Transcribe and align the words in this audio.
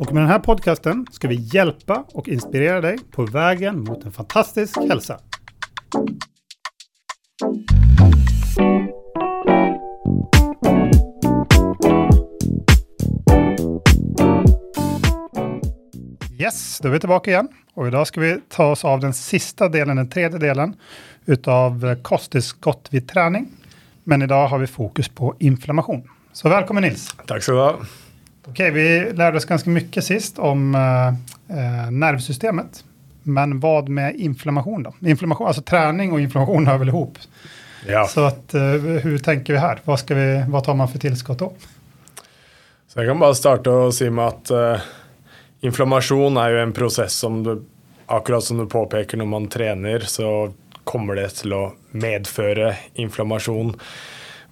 Och 0.00 0.12
med 0.12 0.22
den 0.22 0.30
här 0.30 0.38
podcasten 0.38 1.06
ska 1.10 1.28
vi 1.28 1.34
hjälpa 1.34 2.04
och 2.12 2.28
inspirera 2.28 2.80
dig 2.80 2.98
på 3.10 3.24
vägen 3.24 3.84
mot 3.84 4.04
en 4.04 4.12
fantastisk 4.12 4.76
hälsa. 4.76 5.18
Yes, 16.38 16.78
da 16.78 16.88
er 16.88 16.92
vi 16.92 17.00
tilbake 17.00 17.30
igjen. 17.30 17.48
Og 17.76 17.88
i 17.88 17.92
dag 17.92 18.06
skal 18.08 18.22
vi 18.22 18.34
ta 18.48 18.72
oss 18.72 18.84
av 18.84 19.00
den 19.00 19.12
siste 19.12 19.68
delen, 19.68 20.00
den 20.00 20.08
tredje 20.08 20.40
delen, 20.40 20.76
utav 21.26 21.84
kosttilskudd 22.02 22.88
ved 22.90 23.00
vid 23.02 23.08
träning. 23.08 23.50
Men 24.04 24.22
dag 24.28 24.48
har 24.48 24.58
vi 24.58 24.66
fokus 24.66 25.08
på 25.08 25.36
inflammation. 25.38 26.08
Så 26.32 26.48
velkommen, 26.48 26.82
Nils! 26.82 27.10
Takk 27.26 27.42
skal 27.42 27.54
du 27.54 27.60
ha. 27.60 28.09
Okej, 28.48 28.70
vi 28.70 29.12
lärde 29.12 29.36
oss 29.36 29.44
ganska 29.44 29.70
mycket 29.70 30.04
sist 30.04 30.38
om 30.38 30.74
eh, 30.74 31.08
eh, 31.58 31.90
nervsystemet. 31.90 32.84
Men 33.22 33.60
vad 33.60 33.88
med 33.88 34.14
inflammation 34.14 34.82
då? 34.82 34.94
Inflammation, 35.00 35.46
alltså 35.46 35.62
träning 35.62 36.12
och 36.12 36.20
inflammation 36.20 36.66
hör 36.66 36.78
väl 36.78 36.88
ihop? 36.88 37.18
Ja. 37.86 38.06
Så 38.06 38.24
att, 38.24 38.54
eh, 38.54 38.62
hur 39.02 39.18
tänker 39.18 39.52
vi 39.52 39.58
här? 39.58 39.80
Vad, 39.84 39.98
ska 39.98 40.14
vi, 40.14 40.44
vad 40.48 40.64
tar 40.64 40.74
man 40.74 40.88
för 40.88 40.98
tillskott 40.98 41.38
då? 41.38 41.52
Så 42.88 43.00
jeg 43.00 43.08
kan 43.08 43.20
bare 43.22 43.34
starte 43.38 43.70
å 43.70 43.92
si 43.94 44.08
med 44.10 44.24
at 44.26 44.50
eh, 44.50 44.86
inflammasjon 45.62 46.40
er 46.42 46.56
jo 46.56 46.62
en 46.64 46.72
prosess 46.74 47.14
som 47.22 47.36
du, 47.46 47.52
akkurat 48.10 48.44
som 48.44 48.58
du 48.58 48.66
påpeker 48.66 49.20
når 49.20 49.28
man 49.30 49.46
trener, 49.46 50.02
så 50.10 50.50
kommer 50.84 51.14
det 51.20 51.28
til 51.38 51.54
å 51.54 51.60
medføre 51.94 52.72
inflammasjon. 52.98 53.76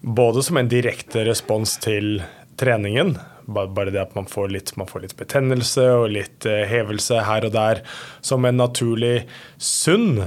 Både 0.00 0.44
som 0.46 0.60
en 0.60 0.70
direkte 0.70 1.24
respons 1.26 1.74
til 1.82 2.20
treningen, 2.62 3.16
bare, 3.48 3.90
det 3.90 4.02
at 4.02 4.14
man 4.16 4.28
får, 4.28 4.50
litt, 4.54 4.74
man 4.76 4.88
får 4.90 5.06
litt 5.06 5.16
betennelse 5.18 5.86
og 5.96 6.10
litt 6.14 6.46
eh, 6.48 6.66
hevelse 6.68 7.22
her 7.26 7.48
og 7.48 7.54
der, 7.56 7.82
som 8.20 8.44
en 8.44 8.60
naturlig 8.60 9.22
sunn 9.56 10.22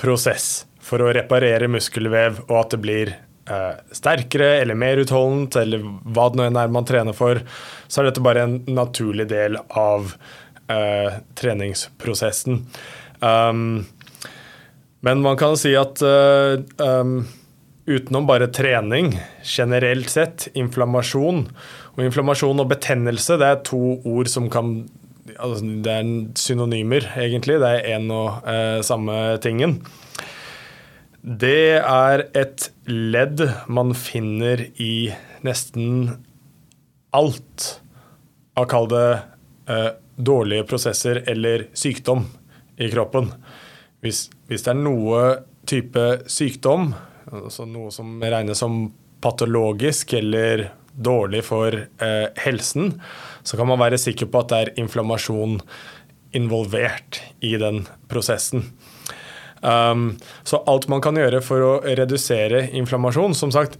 prosess 0.00 0.66
for 0.84 1.02
å 1.04 1.12
reparere 1.14 1.70
muskelvev, 1.70 2.42
og 2.48 2.56
at 2.62 2.74
det 2.74 2.80
blir 2.82 3.12
eh, 3.14 3.72
sterkere 3.96 4.52
eller 4.60 4.78
mer 4.78 5.02
utholdent, 5.02 5.58
eller 5.60 5.84
hva 5.84 6.28
det 6.30 6.40
nå 6.40 6.48
enn 6.48 6.60
er 6.60 6.72
man 6.72 6.88
trener 6.88 7.16
for, 7.16 7.42
så 7.88 8.02
er 8.02 8.10
dette 8.10 8.24
bare 8.24 8.46
en 8.46 8.60
naturlig 8.68 9.28
del 9.30 9.60
av 9.68 10.14
eh, 10.70 11.20
treningsprosessen. 11.38 12.64
Um, 13.20 13.84
men 15.04 15.22
man 15.24 15.38
kan 15.40 15.56
si 15.60 15.72
at 15.76 16.02
eh, 16.04 16.60
um, 16.84 17.20
utenom 17.88 18.26
bare 18.28 18.50
trening, 18.52 19.14
generelt 19.42 20.10
sett, 20.12 20.48
inflammasjon 20.54 21.46
Og 22.00 22.06
inflammasjon 22.08 22.62
og 22.62 22.70
betennelse 22.70 23.36
det 23.36 23.48
er 23.52 23.64
to 23.68 23.98
ord 24.08 24.28
som 24.32 24.46
kan 24.48 24.86
altså, 25.36 25.60
Det 25.84 25.92
er 25.92 26.06
synonymer, 26.40 27.04
egentlig. 27.20 27.58
Det 27.60 27.68
er 27.68 27.98
én 27.98 28.08
og 28.14 28.48
eh, 28.48 28.80
samme 28.80 29.36
tingen. 29.44 29.82
Det 31.20 31.76
er 31.76 32.24
et 32.32 32.70
ledd 32.88 33.42
man 33.68 33.92
finner 33.92 34.64
i 34.80 35.12
nesten 35.44 36.22
alt 37.12 37.66
av 38.56 38.64
kall 38.72 38.88
det 38.88 39.08
eh, 39.68 39.90
dårlige 40.16 40.64
prosesser 40.72 41.20
eller 41.28 41.68
sykdom 41.76 42.24
i 42.80 42.88
kroppen. 42.88 43.28
Hvis, 44.00 44.30
hvis 44.48 44.64
det 44.64 44.72
er 44.72 44.80
noe 44.80 45.22
type 45.68 46.06
sykdom, 46.32 46.94
altså 47.28 47.68
noe 47.68 47.92
som 47.92 48.16
regnes 48.24 48.64
som 48.64 48.86
patologisk 49.20 50.14
eller 50.16 50.70
dårlig 50.94 51.44
for 51.46 51.74
eh, 51.76 52.26
helsen, 52.44 52.94
så 53.42 53.56
kan 53.56 53.68
man 53.70 53.80
være 53.80 54.00
sikker 54.00 54.30
på 54.30 54.42
at 54.42 54.52
det 54.52 54.60
er 54.60 54.74
inflammasjon 54.82 55.60
involvert 56.36 57.20
i 57.40 57.56
den 57.60 57.84
prosessen. 58.10 58.68
Um, 59.60 60.14
så 60.42 60.62
alt 60.70 60.88
man 60.88 61.02
kan 61.04 61.18
gjøre 61.20 61.42
for 61.44 61.60
å 61.60 61.72
redusere 61.84 62.62
inflammasjon 62.72 63.34
Som 63.36 63.50
sagt, 63.52 63.74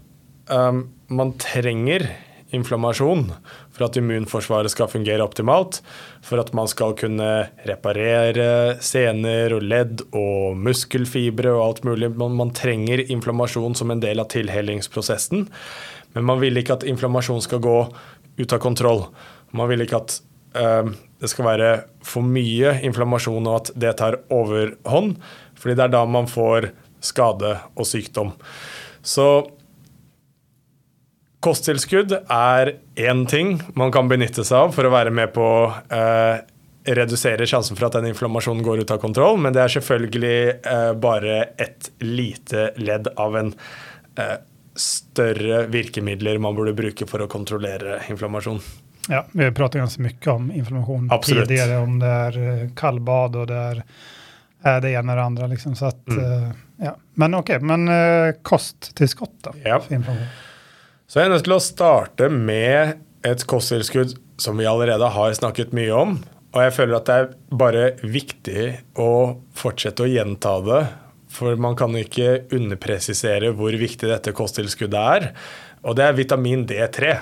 um, 0.53 0.91
man 1.09 1.32
trenger 1.41 2.04
inflammasjon 2.53 3.31
for 3.71 3.87
at 3.87 3.97
immunforsvaret 3.97 4.72
skal 4.72 4.91
fungere 4.91 5.25
optimalt. 5.25 5.81
For 6.27 6.42
at 6.42 6.53
man 6.56 6.69
skal 6.71 6.97
kunne 6.98 7.31
reparere 7.69 8.77
sener 8.84 9.54
og 9.56 9.65
ledd 9.65 10.04
og 10.10 10.59
muskelfibre 10.59 11.54
og 11.54 11.62
alt 11.65 11.84
mulig. 11.88 12.10
Man, 12.19 12.37
man 12.37 12.53
trenger 12.56 13.04
inflammasjon 13.06 13.78
som 13.78 13.94
en 13.94 14.03
del 14.03 14.21
av 14.22 14.28
tilhelingsprosessen. 14.34 15.47
Men 16.16 16.26
man 16.26 16.43
vil 16.43 16.59
ikke 16.60 16.78
at 16.78 16.88
inflammasjon 16.88 17.43
skal 17.44 17.62
gå 17.62 17.76
ut 18.41 18.53
av 18.56 18.60
kontroll. 18.62 19.06
Man 19.56 19.71
vil 19.71 19.84
ikke 19.84 20.00
at 20.00 20.19
eh, 20.59 20.91
det 21.21 21.31
skal 21.31 21.48
være 21.50 21.71
for 22.06 22.26
mye 22.26 22.78
inflammasjon 22.87 23.47
og 23.47 23.56
at 23.60 23.72
det 23.78 23.94
tar 24.00 24.21
overhånd. 24.32 25.16
Fordi 25.60 25.76
det 25.76 25.87
er 25.87 25.94
da 25.94 26.04
man 26.09 26.31
får 26.31 26.71
skade 27.04 27.56
og 27.75 27.88
sykdom. 27.88 28.34
Så 29.03 29.26
kosttilskudd 31.44 32.12
er 32.21 32.75
én 33.00 33.25
ting 33.28 33.59
man 33.78 33.92
kan 33.92 34.10
benytte 34.10 34.44
seg 34.44 34.66
av 34.66 34.75
for 34.77 34.87
å 34.87 34.92
være 34.92 35.12
med 35.15 35.32
på 35.32 35.47
eh, 35.92 36.42
redusere 36.91 37.47
sjansen 37.48 37.77
for 37.77 37.88
at 37.88 37.97
den 37.98 38.10
inflammasjonen 38.10 38.65
går 38.65 38.82
ut 38.84 38.92
av 38.92 39.00
kontroll, 39.03 39.38
men 39.41 39.54
det 39.56 39.65
er 39.65 39.75
selvfølgelig 39.77 40.37
eh, 40.59 40.92
bare 41.00 41.41
et 41.60 41.91
lite 42.04 42.71
ledd 42.81 43.10
av 43.21 43.37
en 43.41 43.53
eh, 44.21 44.37
større 44.76 45.66
virkemidler 45.72 46.38
man 46.38 46.54
burde 46.56 46.75
bruke 46.76 47.06
for 47.10 47.25
å 47.25 47.28
kontrollere 47.31 48.00
inflammasjon. 48.10 48.60
Ja, 49.08 49.25
vi 49.32 49.44
har 49.44 49.54
pratet 49.56 49.81
ganske 49.81 50.03
mye 50.04 50.32
om 50.34 50.50
inflammasjon 50.53 51.08
Absolutt. 51.10 51.48
tidligere, 51.48 51.78
om 51.82 51.98
det 51.98 52.06
er 52.06 52.70
kaldbad 52.76 53.36
og 53.36 53.47
det 53.48 53.54
är 53.54 53.82
är 54.62 54.80
det 54.80 54.91
ene 54.91 55.12
eller 55.12 55.16
det 55.16 55.26
andra. 55.26 55.47
Liksom, 55.47 55.75
så 55.75 55.86
at, 55.86 56.06
Mm. 56.06 56.25
eh, 56.44 56.53
ja. 56.84 56.97
Men 57.14 57.34
ok, 57.34 57.50
men 57.62 57.88
kosttilskudd, 58.42 59.28
da? 59.42 59.53
Ja. 59.64 59.80
For 59.80 59.94
inflammasjon. 59.94 60.28
Så 61.09 61.19
jeg 61.20 61.26
er 61.26 61.32
nødt 61.34 61.44
til 61.44 61.53
å 61.56 61.60
starte 61.60 62.28
med 62.30 63.00
et 63.25 63.47
kosttilskudd 63.47 64.12
som 64.38 64.56
vi 64.60 64.66
allerede 64.66 65.09
har 65.10 65.32
snakket 65.32 65.72
mye 65.72 65.91
om. 65.97 66.19
Og 66.54 66.62
jeg 66.62 66.72
føler 66.72 66.97
at 66.97 67.06
det 67.06 67.14
er 67.14 67.56
bare 67.56 67.84
viktig 68.03 68.66
å 68.98 69.09
fortsette 69.54 70.04
å 70.04 70.10
gjenta 70.10 70.54
det. 70.66 70.88
For 71.30 71.58
man 71.60 71.76
kan 71.78 71.94
ikke 71.98 72.44
underpresisere 72.56 73.52
hvor 73.56 73.74
viktig 73.78 74.08
dette 74.10 74.34
kosttilskuddet 74.36 75.00
er. 75.00 75.28
Og 75.86 75.96
det 75.96 76.06
er 76.06 76.16
vitamin 76.18 76.66
D3. 76.68 77.20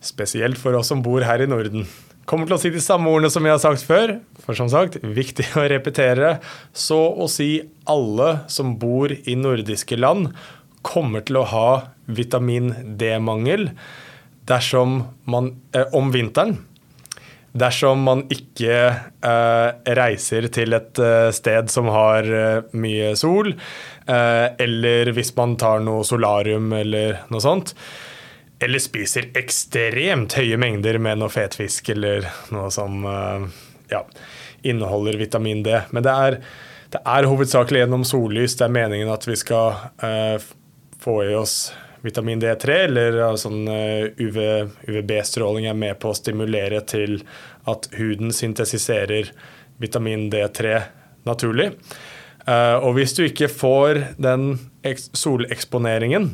Spesielt 0.00 0.58
for 0.58 0.78
oss 0.78 0.88
som 0.90 1.02
bor 1.04 1.24
her 1.26 1.44
i 1.44 1.48
Norden. 1.50 1.84
Kommer 2.30 2.46
til 2.46 2.56
å 2.56 2.60
si 2.62 2.70
de 2.72 2.80
samme 2.82 3.10
ordene 3.10 3.30
som 3.32 3.44
jeg 3.46 3.56
har 3.56 3.62
sagt 3.62 3.84
før. 3.84 4.14
For 4.44 4.56
som 4.56 4.70
sagt, 4.72 5.00
viktig 5.02 5.50
å 5.58 5.66
repetere. 5.70 6.38
Så 6.72 6.98
å 6.98 7.28
si 7.30 7.52
alle 7.90 8.32
som 8.52 8.76
bor 8.80 9.12
i 9.12 9.36
nordiske 9.36 9.98
land, 9.98 10.30
kommer 10.86 11.24
til 11.26 11.40
å 11.40 11.48
ha 11.50 11.70
vitamin 12.08 12.72
D-mangel 12.96 13.68
dersom 14.48 15.02
man 15.28 15.52
eh, 15.76 15.90
om 15.96 16.08
vinteren. 16.14 16.56
Dersom 17.50 18.04
man 18.06 18.20
ikke 18.30 18.74
eh, 19.26 19.94
reiser 19.98 20.46
til 20.54 20.76
et 20.76 21.00
eh, 21.02 21.30
sted 21.34 21.70
som 21.72 21.88
har 21.90 22.28
eh, 22.30 22.68
mye 22.78 23.10
sol, 23.18 23.50
eh, 24.06 24.46
eller 24.62 25.10
hvis 25.16 25.32
man 25.34 25.56
tar 25.58 25.82
noe 25.82 26.06
solarium 26.06 26.70
eller 26.76 27.24
noe 27.32 27.42
sånt. 27.42 27.74
Eller 28.62 28.82
spiser 28.82 29.32
ekstremt 29.40 30.36
høye 30.38 30.60
mengder 30.60 31.00
med 31.02 31.18
noe 31.18 31.32
fetfisk 31.32 31.90
eller 31.96 32.28
noe 32.54 32.70
som 32.70 33.02
eh, 33.08 33.50
ja, 33.96 34.04
inneholder 34.62 35.18
vitamin 35.18 35.64
D. 35.66 35.74
Men 35.90 36.06
det 36.06 36.14
er, 36.14 36.40
det 36.94 37.02
er 37.02 37.30
hovedsakelig 37.32 37.82
gjennom 37.82 38.06
sollys 38.06 38.54
det 38.60 38.68
er 38.68 38.78
meningen 38.78 39.10
at 39.10 39.26
vi 39.26 39.34
skal 39.40 39.88
eh, 40.06 40.36
få 41.02 41.22
i 41.26 41.34
oss 41.34 41.72
vitamin 42.04 42.40
D3, 42.42 42.76
eller 42.88 43.18
sånn 43.40 43.68
eh, 43.70 44.10
UV, 44.20 44.38
UVB-stråling 44.88 45.68
er 45.70 45.78
med 45.78 45.98
på 46.00 46.12
å 46.12 46.16
stimulere 46.16 46.80
til 46.88 47.20
at 47.70 47.90
huden 47.98 48.32
syntesiserer 48.34 49.32
vitamin 49.80 50.28
D3 50.32 50.78
naturlig. 51.28 51.70
Eh, 52.46 52.76
og 52.80 52.94
hvis 52.96 53.14
du 53.16 53.24
ikke 53.26 53.50
får 53.52 54.04
den 54.20 54.54
soleksponeringen, 54.88 56.32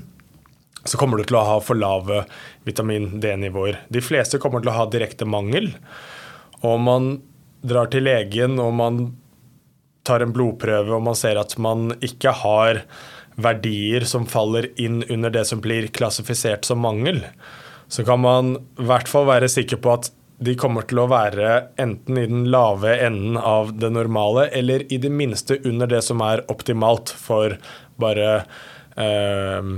så 0.86 0.98
kommer 1.00 1.18
du 1.18 1.26
til 1.26 1.38
å 1.38 1.46
ha 1.46 1.56
for 1.62 1.78
lave 1.78 2.22
vitamin 2.66 3.16
D-nivåer. 3.22 3.80
De 3.90 4.02
fleste 4.04 4.38
kommer 4.42 4.62
til 4.62 4.70
å 4.70 4.76
ha 4.78 4.86
direkte 4.90 5.26
mangel. 5.26 5.72
Og 6.62 6.78
man 6.82 7.16
drar 7.66 7.90
til 7.90 8.06
legen 8.06 8.60
og 8.62 8.74
man 8.78 9.00
tar 10.06 10.22
en 10.22 10.34
blodprøve 10.34 10.94
og 10.94 11.02
man 11.02 11.18
ser 11.18 11.40
at 11.40 11.56
man 11.58 11.90
ikke 12.04 12.30
har 12.44 12.84
verdier 13.36 14.06
som 14.08 14.26
faller 14.26 14.68
inn 14.80 15.02
under 15.12 15.30
det 15.30 15.44
som 15.48 15.60
blir 15.60 15.88
klassifisert 15.92 16.64
som 16.64 16.80
mangel, 16.80 17.22
så 17.88 18.04
kan 18.04 18.20
man 18.20 18.54
i 18.56 18.86
hvert 18.88 19.08
fall 19.08 19.28
være 19.28 19.50
sikker 19.52 19.80
på 19.82 19.92
at 19.92 20.10
de 20.42 20.52
kommer 20.58 20.84
til 20.88 21.00
å 21.00 21.08
være 21.08 21.52
enten 21.80 22.18
i 22.20 22.26
den 22.28 22.48
lave 22.52 22.92
enden 23.06 23.38
av 23.40 23.72
det 23.80 23.88
normale, 23.92 24.48
eller 24.52 24.84
i 24.92 24.98
det 25.00 25.12
minste 25.12 25.56
under 25.64 25.88
det 25.88 26.02
som 26.04 26.20
er 26.24 26.44
optimalt 26.52 27.12
for 27.16 27.56
bare 28.00 28.42
eh, 29.00 29.70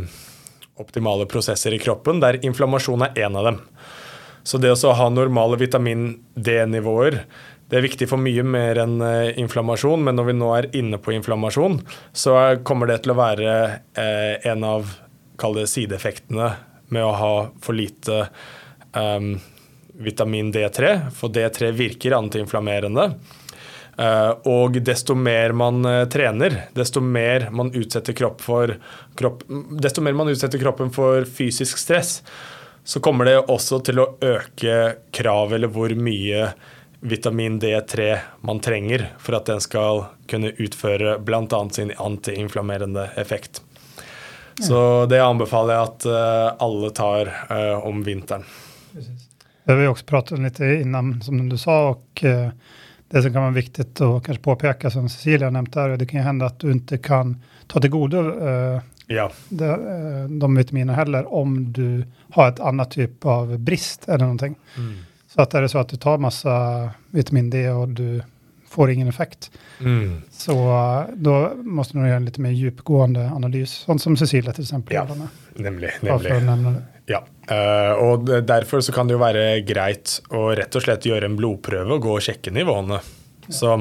optimale 0.79 1.29
prosesser 1.31 1.75
i 1.75 1.83
kroppen, 1.83 2.23
der 2.23 2.41
inflammasjon 2.43 3.07
er 3.07 3.23
én 3.27 3.39
av 3.39 3.51
dem. 3.51 3.61
Så 4.43 4.59
det 4.59 4.73
å 4.73 4.97
ha 4.97 5.09
normale 5.13 5.59
vitamin 5.61 6.11
D-nivåer 6.35 7.21
det 7.69 7.77
er 7.77 7.85
viktig 7.85 8.09
for 8.09 8.21
mye 8.21 8.45
mer 8.49 8.81
enn 8.81 9.01
eh, 9.05 9.35
inflammasjon, 9.41 10.01
men 10.07 10.17
når 10.17 10.31
vi 10.31 10.37
nå 10.39 10.49
er 10.57 10.71
inne 10.79 11.01
på 11.01 11.13
inflammasjon, 11.13 11.77
så 12.17 12.39
kommer 12.65 12.89
det 12.89 13.03
til 13.05 13.13
å 13.13 13.19
være 13.19 13.59
eh, 13.93 14.49
en 14.49 14.65
av 14.65 14.97
sideeffektene 15.39 16.49
med 16.91 17.05
å 17.05 17.13
ha 17.15 17.35
for 17.63 17.77
lite 17.77 18.25
um, 18.97 19.37
vitamin 20.01 20.49
D3, 20.51 20.95
for 21.15 21.31
D3 21.31 21.69
virker 21.77 22.17
antiinflammerende. 22.17 23.05
Uh, 23.99 24.33
og 24.51 24.81
desto 24.83 25.15
mer 25.15 25.53
man 25.55 25.85
trener, 26.11 26.57
desto 26.75 27.03
mer 27.05 27.51
man 27.55 27.71
utsetter 27.77 28.17
kropp 28.19 28.43
for 28.43 28.73
kropp, 29.19 29.45
desto 29.79 30.03
mer 30.03 30.17
man 30.19 30.33
utsetter 30.33 30.59
kroppen 30.63 30.91
for 30.95 31.29
fysisk 31.29 31.79
stress, 31.79 32.19
så 32.83 33.05
kommer 33.05 33.29
det 33.29 33.37
også 33.45 33.83
til 33.85 34.01
å 34.01 34.11
øke 34.25 34.81
kravet 35.15 35.61
eller 35.61 35.71
hvor 35.77 35.93
mye 35.95 36.49
vitamin 37.01 37.61
D3 37.61 38.19
man 38.41 38.61
trenger 38.61 39.09
for 39.19 39.39
at 39.39 39.47
den 39.47 39.61
skal 39.61 40.05
kunne 40.31 40.51
utføre 40.59 41.19
bl.a. 41.19 41.69
sin 41.71 41.93
antiinflammerende 41.97 43.11
effekt. 43.17 43.63
Så 44.61 45.07
det 45.07 45.21
anbefaler 45.23 45.75
jeg 45.75 45.87
at 45.87 46.07
uh, 46.11 46.65
alle 46.65 46.91
tar 46.91 47.31
uh, 47.51 47.87
om 47.87 48.03
vinteren. 48.03 48.43
Det 49.65 49.77
vi 49.77 49.87
också 49.87 50.05
pratat 50.05 50.39
lite 50.39 50.65
innan, 50.65 51.23
som 51.23 51.49
du 51.49 51.59
sa, 51.59 51.89
och 51.89 52.25
uh, 52.25 52.51
det 53.09 53.23
som 53.23 53.33
kan 53.33 53.43
være 53.43 53.61
viktig 53.61 53.87
å 54.03 54.19
kanskje 54.21 54.43
påpeke, 54.43 54.91
som 54.91 55.09
Cecilia 55.09 55.51
nevnte 55.51 55.81
her, 55.81 55.97
det 55.97 56.09
kan 56.11 56.27
hende 56.27 56.49
at 56.49 56.59
du 56.59 56.73
ikke 56.75 56.99
kan 56.99 57.37
ta 57.71 57.81
til 57.81 57.93
gode 57.93 58.23
ja. 59.09 59.31
de, 59.49 59.69
de 60.29 60.49
vitaminer 60.57 60.99
heller, 60.99 61.29
om 61.35 61.73
du 61.73 62.05
har 62.35 62.51
et 62.51 62.61
annet 62.61 62.91
type 62.93 63.29
av 63.29 63.55
brist 63.65 64.09
eller 64.09 64.27
noe. 64.27 64.51
Mm. 64.77 64.97
Så 65.29 65.43
att 65.43 65.55
är 65.55 65.63
det 65.63 65.69
så 65.69 65.79
att 65.79 65.89
du 65.89 65.97
tar 65.97 66.19
massa 66.19 66.91
vitamin 67.11 67.51
D 67.51 67.71
och 67.71 67.89
du 67.89 68.23
får 68.69 68.91
ingen 68.91 69.09
effekt, 69.09 69.51
mm. 69.81 70.23
så 70.31 70.55
då 71.17 71.53
måste 71.57 71.99
du 71.99 72.07
göra 72.07 72.17
en 72.17 72.25
lite 72.25 72.41
mer 72.41 72.51
djupgående 72.51 73.31
analys, 73.31 73.71
sånn 73.71 73.99
som 73.99 74.17
Cecilia 74.17 74.53
til 74.53 74.67
eksempel. 74.67 74.95
Ja, 74.95 75.07
nemlig. 75.57 75.91
nemlig. 76.03 76.83
Ja, 77.09 77.23
uh, 77.49 77.95
og 78.05 78.29
derfor 78.45 78.83
så 78.85 78.93
kan 78.93 79.09
det 79.09 79.17
jo 79.17 79.23
være 79.23 79.63
greit 79.65 80.19
å 80.29 80.51
rett 80.57 80.77
og 80.77 80.85
slett 80.85 81.07
gjøre 81.09 81.31
en 81.31 81.39
blodprøve 81.39 81.97
og 81.97 82.03
gå 82.05 82.17
og 82.19 82.25
sjekke 82.25 82.53
nivåene. 82.53 83.01
Så 83.49 83.79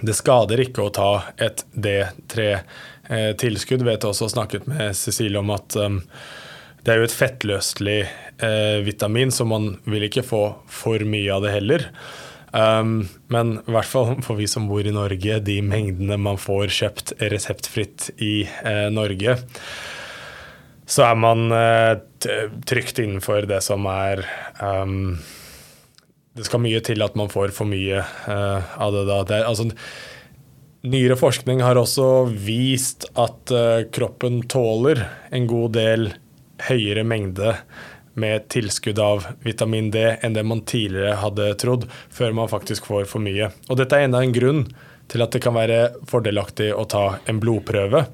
det 0.00 0.14
skader 0.16 0.62
ikke 0.64 0.86
å 0.86 0.94
ta 0.96 1.10
et 1.36 1.66
D3-tilskudd. 1.76 3.84
Eh, 3.84 3.88
Vet 3.90 4.08
også 4.08 4.30
snakket 4.32 4.64
med 4.70 4.96
Cecilie 4.96 5.42
om 5.42 5.52
at 5.52 5.76
um, 5.76 6.00
det 6.84 6.92
er 6.92 7.00
jo 7.00 7.08
et 7.08 7.14
fettløselig 7.14 8.00
eh, 8.06 8.80
vitamin, 8.86 9.32
så 9.32 9.44
man 9.48 9.74
vil 9.88 10.06
ikke 10.08 10.24
få 10.24 10.42
for 10.70 11.04
mye 11.04 11.32
av 11.34 11.44
det 11.44 11.54
heller. 11.58 11.86
Um, 12.50 13.04
men 13.30 13.60
i 13.60 13.72
hvert 13.76 13.86
fall 13.86 14.16
for 14.26 14.40
vi 14.40 14.48
som 14.50 14.66
bor 14.66 14.82
i 14.82 14.94
Norge, 14.94 15.38
de 15.46 15.60
mengdene 15.62 16.16
man 16.18 16.40
får 16.40 16.72
kjøpt 16.74 17.12
reseptfritt 17.30 18.08
i 18.18 18.42
eh, 18.42 18.88
Norge, 18.90 19.36
så 20.90 21.04
er 21.06 21.20
man 21.22 21.52
eh, 21.54 21.92
trygt 22.66 22.98
innenfor 22.98 23.46
det 23.46 23.60
som 23.62 23.84
er 23.86 24.24
um, 24.58 25.20
Det 26.34 26.48
skal 26.48 26.62
mye 26.64 26.80
til 26.82 27.04
at 27.06 27.14
man 27.18 27.30
får 27.30 27.54
for 27.54 27.70
mye 27.70 28.00
uh, 28.02 28.72
av 28.82 28.96
det 28.96 29.04
da. 29.06 29.20
Det 29.28 29.38
altså, 29.46 29.68
Nyere 30.90 31.14
forskning 31.20 31.60
har 31.62 31.76
også 31.76 32.24
vist 32.32 33.04
at 33.20 33.52
uh, 33.52 33.84
kroppen 33.92 34.40
tåler 34.48 35.04
en 35.30 35.46
god 35.46 35.76
del 35.76 36.08
høyere 36.68 37.06
mengde 37.06 37.54
med 38.20 38.48
tilskudd 38.52 38.98
av 38.98 39.26
vitamin 39.46 39.90
D 39.94 40.02
enn 40.20 40.34
det 40.34 40.44
man 40.46 40.64
tidligere 40.68 41.18
hadde 41.22 41.52
trodd, 41.62 41.86
før 42.10 42.34
man 42.36 42.50
faktisk 42.50 42.88
får 42.90 43.06
for 43.10 43.22
mye. 43.22 43.50
Og 43.70 43.78
dette 43.80 43.96
er 43.96 44.08
enda 44.08 44.22
en 44.24 44.34
grunn 44.34 44.64
til 45.10 45.24
at 45.24 45.34
det 45.34 45.42
kan 45.42 45.56
være 45.56 45.80
fordelaktig 46.10 46.70
å 46.74 46.86
ta 46.90 47.04
en 47.30 47.40
blodprøve. 47.42 48.04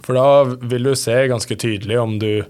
For 0.00 0.16
da 0.16 0.56
vil 0.70 0.90
du 0.90 0.94
se 0.98 1.16
ganske 1.30 1.56
tydelig 1.60 1.98
om 2.00 2.18
du 2.18 2.44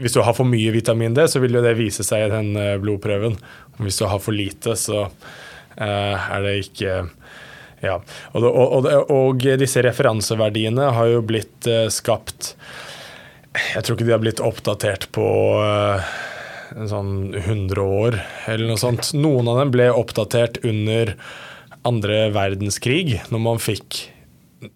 Hvis 0.00 0.12
du 0.12 0.20
har 0.20 0.34
for 0.36 0.44
mye 0.44 0.72
vitamin 0.74 1.14
D, 1.16 1.24
så 1.24 1.40
vil 1.40 1.54
jo 1.56 1.62
det 1.64 1.78
vise 1.78 2.04
seg 2.04 2.26
i 2.26 2.32
den 2.34 2.50
eh, 2.58 2.74
blodprøven. 2.76 3.38
Og 3.78 3.86
hvis 3.86 3.96
du 3.96 4.04
har 4.10 4.18
for 4.20 4.36
lite, 4.36 4.74
så 4.76 5.06
uh, 5.06 6.26
er 6.34 6.44
det 6.44 6.52
ikke 6.66 6.98
Ja. 7.80 7.94
Og, 8.36 8.44
og, 8.44 8.84
og, 8.84 9.10
og 9.14 9.46
disse 9.56 9.80
referanseverdiene 9.80 10.90
har 10.92 11.06
jo 11.08 11.22
blitt 11.24 11.64
uh, 11.64 11.86
skapt 11.88 12.50
jeg 13.54 13.82
tror 13.82 13.96
ikke 13.96 14.06
de 14.06 14.14
har 14.14 14.22
blitt 14.22 14.42
oppdatert 14.44 15.08
på 15.14 15.26
uh, 15.58 16.10
sånn 16.90 17.32
100 17.34 17.80
år 17.82 18.20
eller 18.50 18.70
noe 18.70 18.80
sånt. 18.80 19.12
Noen 19.16 19.50
av 19.50 19.58
dem 19.62 19.72
ble 19.74 19.88
oppdatert 19.90 20.60
under 20.66 21.16
andre 21.86 22.28
verdenskrig, 22.34 23.18
når 23.32 23.42
man 23.42 23.62
fikk 23.62 24.04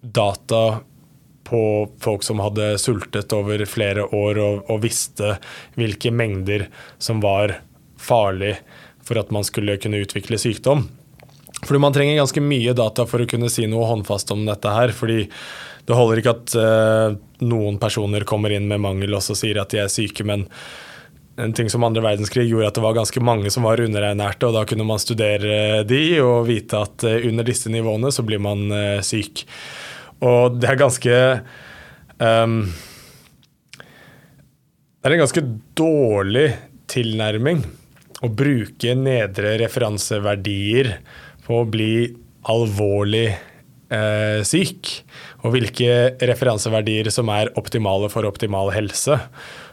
data 0.01 0.81
på 1.45 1.61
folk 2.01 2.25
som 2.25 2.41
hadde 2.41 2.73
sultet 2.81 3.33
over 3.37 3.63
flere 3.69 4.07
år 4.17 4.41
og, 4.41 4.63
og 4.73 4.81
visste 4.87 5.37
hvilke 5.77 6.11
mengder 6.15 6.67
som 6.97 7.21
var 7.21 7.59
farlig 8.01 8.57
for 9.05 9.21
at 9.21 9.33
man 9.35 9.45
skulle 9.45 9.77
kunne 9.81 10.01
utvikle 10.01 10.41
sykdom. 10.41 10.87
Fordi 11.65 11.81
man 11.81 11.95
trenger 11.95 12.19
ganske 12.19 12.43
mye 12.45 12.73
data 12.77 13.05
for 13.09 13.23
å 13.23 13.29
kunne 13.29 13.51
si 13.53 13.69
noe 13.69 13.87
håndfast 13.89 14.33
om 14.35 14.45
dette 14.49 14.73
her. 14.73 14.93
fordi 14.97 15.29
det 15.85 15.97
holder 15.97 16.21
ikke 16.21 16.33
at 16.33 16.55
uh, 16.57 17.17
noen 17.45 17.77
personer 17.81 18.25
kommer 18.29 18.55
inn 18.55 18.69
med 18.71 18.83
mangel 18.85 19.17
og 19.19 19.25
sier 19.27 19.61
at 19.61 19.75
de 19.75 19.83
er 19.83 19.93
syke, 19.93 20.25
men 20.27 20.47
en 21.37 21.53
ting 21.53 21.69
som 21.71 21.83
andre 21.85 22.03
verdenskrig 22.05 22.47
gjorde 22.47 22.71
at 22.71 22.77
det 22.79 22.85
var 22.85 22.97
ganske 22.97 23.21
mange 23.25 23.51
som 23.51 23.67
var 23.67 23.83
underernærte, 23.83 24.47
og 24.47 24.55
da 24.57 24.63
kunne 24.71 24.87
man 24.87 25.03
studere 25.03 25.83
de 25.89 26.03
og 26.23 26.47
vite 26.49 26.81
at 26.87 27.07
uh, 27.09 27.29
under 27.29 27.47
disse 27.47 27.73
nivåene 27.73 28.13
så 28.15 28.25
blir 28.27 28.43
man 28.43 28.67
uh, 28.73 29.05
syk. 29.05 29.45
Og 30.25 30.57
det 30.57 30.71
er 30.71 30.79
ganske 30.81 31.17
um, 32.23 32.61
Det 33.77 35.09
er 35.11 35.17
en 35.17 35.25
ganske 35.25 35.43
dårlig 35.77 36.47
tilnærming 36.89 37.65
å 38.25 38.31
bruke 38.33 38.95
nedre 38.97 39.57
referanseverdier 39.61 40.95
på 41.45 41.59
å 41.61 41.67
bli 41.69 42.07
alvorlig 42.49 43.27
eh, 43.93 44.41
syk 44.47 44.91
og 45.45 45.55
hvilke 45.55 46.15
referanseverdier 46.25 47.11
som 47.13 47.31
er 47.33 47.53
optimale 47.61 48.09
for 48.13 48.27
optimal 48.29 48.73
helse. 48.75 49.19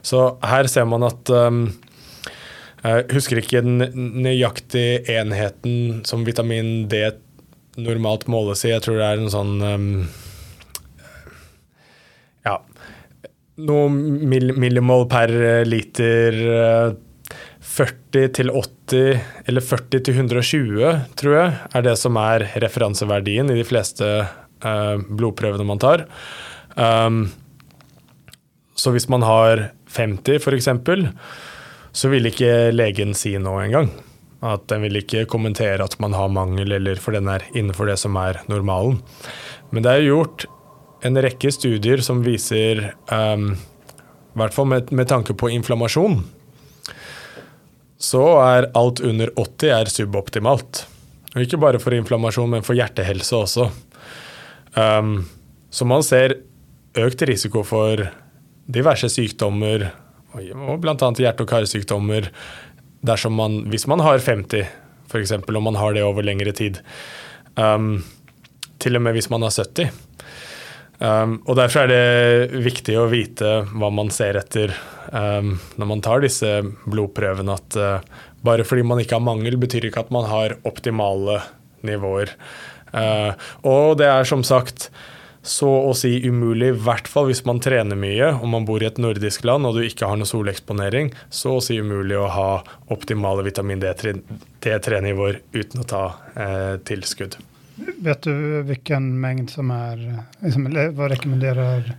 Så 0.04 0.24
her 0.44 0.68
ser 0.72 0.88
man 0.90 1.06
at 1.08 1.32
um, 1.32 1.64
Jeg 2.82 3.06
husker 3.14 3.38
ikke 3.38 3.62
den 3.62 3.78
nøyaktige 4.26 5.04
enheten 5.20 6.02
som 6.08 6.26
vitamin 6.26 6.90
D 6.90 7.12
normalt 7.78 8.28
måles 8.28 8.66
i. 8.66 8.74
Jeg 8.74 8.84
tror 8.84 8.98
det 9.00 9.08
er 9.08 9.22
en 9.22 9.32
sånn 9.32 9.54
um, 9.62 9.88
Ja 12.48 12.58
Noe 13.62 13.90
millimol 13.94 15.06
per 15.12 15.30
liter. 15.68 16.38
40 17.72 18.32
til 18.36 18.52
80 18.52 19.48
eller 19.48 19.64
40 19.64 20.04
til 20.04 20.18
120, 20.18 20.96
tror 21.20 21.38
jeg, 21.38 21.54
er 21.72 21.86
det 21.86 21.96
som 22.00 22.18
er 22.20 22.50
referanseverdien 22.64 23.52
i 23.52 23.58
de 23.60 23.68
fleste 23.68 24.08
uh, 24.26 24.98
blodprøvene 25.08 25.68
man 25.68 25.82
tar. 25.82 26.06
Um, 26.76 27.30
så 28.76 28.92
hvis 28.92 29.08
man 29.12 29.24
har 29.24 29.70
50 29.96 30.42
f.eks., 30.42 30.70
så 31.92 32.12
vil 32.12 32.30
ikke 32.30 32.72
legen 32.72 33.16
si 33.18 33.36
noe 33.40 33.66
engang. 33.66 33.92
At 34.42 34.66
den 34.72 34.82
vil 34.86 35.02
ikke 35.02 35.28
kommentere 35.30 35.84
at 35.86 35.98
man 36.02 36.16
har 36.18 36.32
mangel, 36.34 36.72
eller 36.80 37.00
for 37.00 37.16
den 37.16 37.30
er 37.30 37.46
innenfor 37.54 37.92
det 37.92 38.00
som 38.02 38.16
er 38.20 38.42
normalen. 38.50 39.02
Men 39.72 39.86
det 39.86 39.94
er 39.94 40.08
gjort 40.08 40.48
en 41.06 41.20
rekke 41.22 41.52
studier 41.54 42.02
som 42.06 42.24
viser, 42.26 42.92
um, 43.12 43.54
i 43.56 44.40
hvert 44.40 44.56
fall 44.56 44.70
med, 44.72 44.92
med, 44.96 45.10
tanke 45.12 45.36
på 45.38 45.52
inflammasjon, 45.52 46.22
så 48.02 48.22
er 48.42 48.70
alt 48.78 49.02
under 49.06 49.30
80 49.38 49.74
er 49.76 49.92
suboptimalt. 49.94 50.86
Og 51.36 51.46
ikke 51.46 51.60
bare 51.62 51.80
for 51.80 51.96
inflammasjon, 51.96 52.50
men 52.50 52.66
for 52.66 52.76
hjertehelse 52.76 53.38
også. 53.38 53.68
Um, 54.76 55.14
så 55.72 55.88
man 55.88 56.04
ser 56.04 56.40
økt 56.98 57.24
risiko 57.30 57.64
for 57.68 58.02
diverse 58.72 59.08
sykdommer, 59.12 59.90
og 60.34 60.82
bl.a. 60.82 60.96
hjerte- 60.96 61.46
og 61.46 61.50
karsykdommer, 61.52 62.30
dersom 63.06 63.36
man, 63.38 63.62
hvis 63.72 63.88
man 63.92 64.04
har 64.04 64.20
50, 64.20 64.66
f.eks., 65.12 65.36
om 65.48 65.64
man 65.64 65.80
har 65.80 65.96
det 65.96 66.04
over 66.08 66.26
lengre 66.26 66.54
tid. 66.56 66.82
Um, 67.56 68.02
til 68.82 68.98
og 68.98 69.06
med 69.06 69.14
hvis 69.18 69.30
man 69.30 69.46
har 69.46 69.54
70. 69.54 69.92
Um, 71.02 71.40
og 71.50 71.58
Derfor 71.58 71.88
er 71.88 71.90
det 71.90 72.62
viktig 72.62 72.94
å 73.00 73.08
vite 73.10 73.62
hva 73.74 73.90
man 73.94 74.12
ser 74.14 74.38
etter 74.38 74.74
um, 75.10 75.56
når 75.82 75.90
man 75.90 76.04
tar 76.06 76.22
disse 76.22 76.60
blodprøvene. 76.86 77.56
At 77.58 77.78
uh, 77.80 78.28
bare 78.46 78.66
fordi 78.68 78.86
man 78.86 79.02
ikke 79.02 79.18
har 79.18 79.26
mangel, 79.26 79.58
betyr 79.62 79.90
ikke 79.90 80.06
at 80.06 80.14
man 80.14 80.30
har 80.30 80.60
optimale 80.68 81.40
nivåer. 81.88 82.36
Uh, 82.94 83.34
og 83.66 83.98
det 84.02 84.12
er 84.12 84.30
som 84.30 84.46
sagt 84.46 84.92
så 85.42 85.70
å 85.90 85.94
si 85.98 86.20
umulig, 86.22 86.68
i 86.70 86.82
hvert 86.86 87.08
fall 87.10 87.32
hvis 87.32 87.42
man 87.50 87.58
trener 87.64 87.98
mye 87.98 88.28
og 88.36 88.46
man 88.52 88.66
bor 88.68 88.84
i 88.84 88.86
et 88.86 89.00
nordisk 89.02 89.48
land 89.50 89.66
og 89.66 89.80
du 89.80 89.82
ikke 89.88 90.06
har 90.06 90.20
noe 90.22 90.30
soleksponering, 90.30 91.10
så 91.34 91.56
å 91.58 91.64
si 91.66 91.80
umulig 91.82 92.20
å 92.20 92.30
ha 92.30 92.50
optimale 92.94 93.46
vitamin 93.48 93.82
D3-nivåer 93.82 95.42
uten 95.58 95.82
å 95.82 95.88
ta 95.90 96.04
uh, 96.38 96.76
tilskudd. 96.86 97.40
Vet 98.02 98.24
du 98.26 98.62
hvilken 98.68 99.12
mengd 99.22 99.52
som 99.54 99.72
er 99.74 100.00
liksom, 100.42 100.70
Hva 100.98 101.10
rekommenderer 101.12 101.92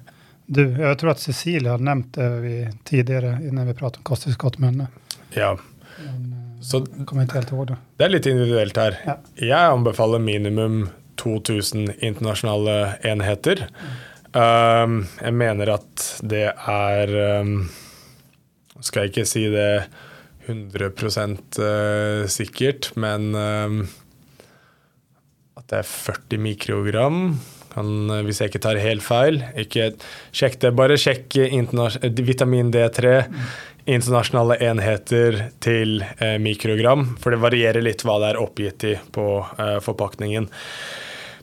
du? 0.46 0.64
Jeg 0.64 0.98
tror 1.00 1.14
at 1.14 1.22
Cecilie 1.22 1.70
har 1.70 1.82
nevnt 1.82 2.16
det 2.18 2.72
tidligere 2.88 3.38
når 3.54 3.70
vi 3.70 3.76
pratet 3.78 4.02
om 4.02 4.08
kosttilskudd 4.10 4.58
med 4.60 4.72
henne. 4.72 4.88
Ja. 5.36 5.54
Men, 6.02 6.24
eh, 6.32 6.62
så, 6.62 6.82
kommer 7.06 7.26
ikke 7.26 7.40
helt 7.40 7.54
det. 7.70 7.78
det 7.98 8.06
er 8.06 8.12
litt 8.12 8.28
individuelt 8.28 8.80
her. 8.80 8.98
Ja. 9.06 9.16
Jeg 9.38 9.76
anbefaler 9.76 10.22
minimum 10.22 10.88
2000 11.22 11.94
internasjonale 12.02 12.96
enheter. 13.06 13.66
Mm. 13.68 13.92
Um, 14.32 14.94
jeg 15.20 15.36
mener 15.36 15.74
at 15.74 16.04
det 16.24 16.46
er 16.48 17.10
um, 17.42 17.66
Skal 18.80 19.04
jeg 19.04 19.10
ikke 19.10 19.26
si 19.28 19.42
det 19.52 19.84
100 20.48 20.88
uh, 20.88 21.26
eh, 21.62 22.22
sikkert, 22.32 22.88
men 22.96 23.28
um, 23.36 23.82
det 25.72 25.80
er 25.80 25.88
40 25.88 26.40
mikrogram. 26.44 27.18
Kan, 27.72 28.10
eh, 28.10 28.22
hvis 28.26 28.42
jeg 28.42 28.52
ikke 28.52 28.64
tar 28.66 28.80
helt 28.82 29.04
feil. 29.04 29.40
Ikke 29.58 29.92
sjekk 30.34 30.60
det. 30.60 30.74
Bare 30.76 30.98
sjekk 31.00 31.38
vitamin 32.20 32.72
D3, 32.74 33.22
internasjonale 33.88 34.58
enheter 34.62 35.46
til 35.64 36.04
eh, 36.18 36.36
mikrogram. 36.42 37.16
For 37.22 37.32
det 37.32 37.40
varierer 37.42 37.84
litt 37.84 38.04
hva 38.04 38.20
det 38.22 38.34
er 38.34 38.42
oppgitt 38.42 38.86
i 38.90 38.98
på 39.14 39.26
eh, 39.56 39.78
forpakningen. 39.84 40.50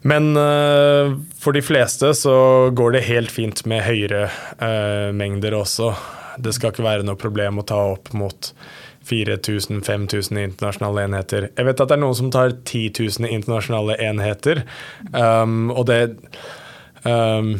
Men 0.01 0.31
eh, 0.37 1.17
for 1.41 1.57
de 1.57 1.63
fleste 1.65 2.13
så 2.15 2.69
går 2.71 2.95
det 2.95 3.07
helt 3.09 3.33
fint 3.33 3.65
med 3.67 3.83
høyere 3.83 4.29
eh, 4.29 5.09
mengder 5.15 5.57
også. 5.57 5.91
Det 6.39 6.53
skal 6.55 6.71
ikke 6.71 6.85
være 6.85 7.07
noe 7.07 7.19
problem 7.19 7.59
å 7.59 7.67
ta 7.67 7.81
opp 7.97 8.13
mot 8.15 8.53
4000-5000 9.05 10.39
internasjonale 10.43 11.03
enheter. 11.07 11.49
Jeg 11.55 11.67
vet 11.67 11.81
at 11.81 11.91
det 11.91 11.97
er 11.97 12.03
noen 12.03 12.17
som 12.17 12.31
tar 12.33 12.53
10 12.57 12.83
000 12.99 13.29
internasjonale 13.29 13.95
enheter. 14.03 14.63
Um, 15.13 15.71
og 15.71 15.87
det 15.89 16.01
um, 17.05 17.55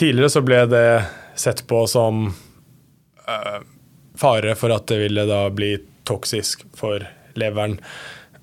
Tidligere 0.00 0.32
så 0.32 0.40
ble 0.40 0.62
det 0.70 0.86
sett 1.36 1.66
på 1.68 1.82
som 1.90 2.30
uh, 2.30 3.58
fare 4.16 4.54
for 4.56 4.72
at 4.72 4.86
det 4.88 5.00
ville 5.02 5.26
da 5.28 5.42
bli 5.52 5.74
toksisk 6.08 6.62
for 6.78 7.04
leveren 7.36 7.76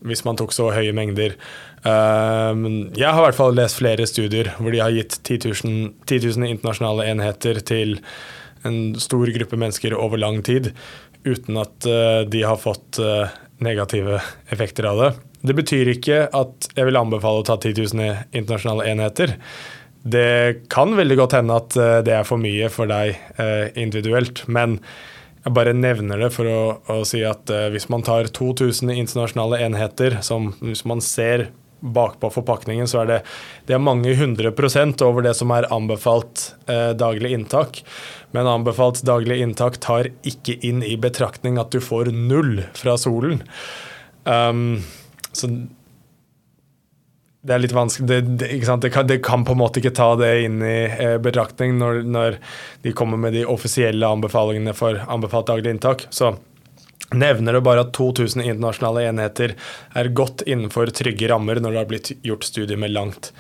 hvis 0.06 0.22
man 0.28 0.38
tok 0.38 0.54
så 0.54 0.70
høye 0.76 0.94
mengder. 0.94 1.34
Um, 1.82 2.92
jeg 2.98 3.10
har 3.10 3.22
i 3.22 3.26
hvert 3.28 3.38
fall 3.38 3.58
lest 3.58 3.80
flere 3.80 4.06
studier 4.10 4.52
hvor 4.58 4.74
de 4.74 4.84
har 4.84 4.94
gitt 4.94 5.18
10 5.24 5.40
000, 5.64 5.94
10 6.06 6.20
000 6.38 6.52
internasjonale 6.52 7.08
enheter 7.10 7.62
til 7.66 7.98
en 8.68 8.96
stor 9.00 9.30
gruppe 9.34 9.58
mennesker 9.60 9.96
over 9.96 10.20
lang 10.20 10.42
tid 10.46 10.72
uten 11.26 11.58
at 11.62 11.88
eh, 11.88 12.22
de 12.30 12.44
har 12.44 12.60
fått 12.62 13.00
eh, 13.00 13.34
negative 13.64 14.22
effekter 14.54 14.88
av 14.90 15.02
det. 15.02 15.10
Det 15.48 15.56
betyr 15.58 15.92
ikke 15.94 16.22
at 16.36 16.70
jeg 16.76 16.88
vil 16.88 17.00
anbefale 17.00 17.42
å 17.42 17.48
ta 17.48 17.58
10 17.58 17.78
000 17.94 18.38
internasjonale 18.38 18.88
enheter. 18.92 19.38
Det 20.08 20.68
kan 20.72 20.96
veldig 20.98 21.18
godt 21.20 21.38
hende 21.40 21.60
at 21.60 21.78
eh, 21.78 22.00
det 22.06 22.16
er 22.18 22.28
for 22.28 22.42
mye 22.42 22.72
for 22.74 22.90
deg 22.90 23.18
individuelt, 23.78 24.46
men 24.48 24.80
jeg 25.44 25.56
bare 25.56 25.76
nevner 25.76 26.20
det 26.20 26.32
for 26.36 26.50
å, 26.52 26.62
å 26.92 27.04
si 27.08 27.22
at 27.24 27.48
hvis 27.72 27.88
man 27.94 28.04
tar 28.04 28.28
2000 28.36 28.92
internasjonale 28.92 29.62
enheter, 29.64 30.18
som 30.26 30.52
hvis 30.60 30.84
man 30.90 31.00
ser 31.04 31.48
bakpå 31.80 32.30
forpakningen, 32.34 32.88
så 32.90 33.04
er 33.04 33.10
det, 33.12 33.18
det 33.70 33.78
er 33.78 33.84
mange 33.84 34.16
hundre 34.18 34.52
prosent 34.56 35.02
over 35.06 35.26
det 35.26 35.36
som 35.38 35.52
er 35.54 35.70
anbefalt 35.74 36.52
eh, 36.70 36.92
daglig 36.98 37.34
inntak. 37.38 37.84
Men 38.36 38.50
anbefalt 38.50 39.04
daglig 39.08 39.40
inntak 39.44 39.80
tar 39.84 40.10
ikke 40.28 40.58
inn 40.66 40.84
i 40.84 40.98
betraktning 41.00 41.60
at 41.62 41.72
du 41.72 41.82
får 41.84 42.12
null 42.16 42.62
fra 42.78 42.98
solen. 43.00 43.44
Um, 44.26 44.82
så 45.32 45.50
det 47.48 47.56
er 47.56 47.62
litt 47.64 47.76
vanskelig 47.76 48.08
det, 48.10 48.20
det, 48.42 48.48
det, 48.82 48.90
kan, 48.92 49.08
det, 49.08 49.22
kan, 49.24 49.46
på 49.48 49.56
en 49.56 49.62
måte 49.62 49.80
ikke 49.80 49.96
ta 49.96 50.10
det 50.20 50.32
inn 50.44 50.60
i 50.66 50.80
eh, 50.90 51.16
betraktning 51.24 51.78
når, 51.80 52.02
når, 52.04 52.38
de 52.84 52.94
kommer 52.98 53.22
med 53.22 53.38
de 53.38 53.46
offisielle 53.48 54.10
anbefalingene 54.18 54.74
for 54.76 55.00
anbefalt 55.08 55.48
daglig 55.52 55.78
inntak. 55.78 56.08
Så 56.10 56.34
nevner 57.16 57.54
det 57.54 57.62
bare 57.62 57.86
at 57.86 57.94
2000 57.96 58.44
internasjonale 58.44 59.06
enheter 59.10 59.56
er 59.96 60.10
godt 60.16 60.44
innenfor 60.48 60.92
trygge 60.96 61.30
rammer 61.32 61.62
når 61.62 61.72
det 61.72 61.82
har 61.82 61.90
blitt 61.92 62.12
gjort 62.26 62.48
studier 62.48 62.80
med 62.80 62.96
langt 62.96 63.32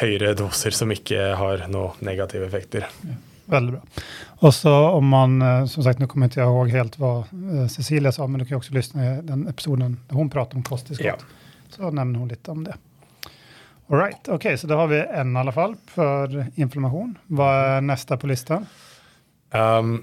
høyere 0.00 0.34
doser 0.36 0.74
som 0.76 0.92
ikke 0.92 1.32
har 1.40 1.64
noen 1.72 1.96
negative 2.04 2.46
effekter. 2.48 2.84
Ja, 3.06 3.16
veldig 3.56 3.76
bra. 3.76 4.02
Og 4.44 4.52
så 4.52 4.72
om 4.92 5.06
man, 5.08 5.38
eh, 5.42 5.64
som 5.72 5.84
sagt, 5.86 5.98
Nå 5.98 6.10
kommer 6.10 6.28
jeg 6.28 6.36
ikke 6.36 6.48
ihåg 6.50 6.74
helt 6.74 6.98
hva 7.00 7.12
eh, 7.24 7.68
Cecilie 7.72 8.12
sa, 8.12 8.26
men 8.26 8.42
du 8.42 8.44
kan 8.44 8.58
jo 8.58 8.60
også 8.60 8.76
lytte 8.76 9.00
i 9.00 9.14
den 9.24 9.46
episoden 9.48 9.96
der 10.08 10.20
hun 10.20 10.32
prater 10.32 10.60
om 10.60 10.66
kosttilskudd. 10.66 11.06
Ja. 11.06 11.70
Så 11.72 11.88
nevner 11.90 12.20
hun 12.20 12.28
litt 12.28 12.48
om 12.52 12.66
det. 12.66 12.76
All 13.88 14.00
right, 14.00 14.28
ok, 14.28 14.58
Så 14.58 14.66
da 14.66 14.76
har 14.76 14.88
vi 14.90 14.98
alle 15.00 15.52
fall 15.54 15.76
for 15.86 16.32
inflammasjon. 16.58 17.16
Hva 17.38 17.50
er 17.76 17.84
neste 17.86 18.18
på 18.18 18.26
lista? 18.26 18.58
Um, 19.54 20.00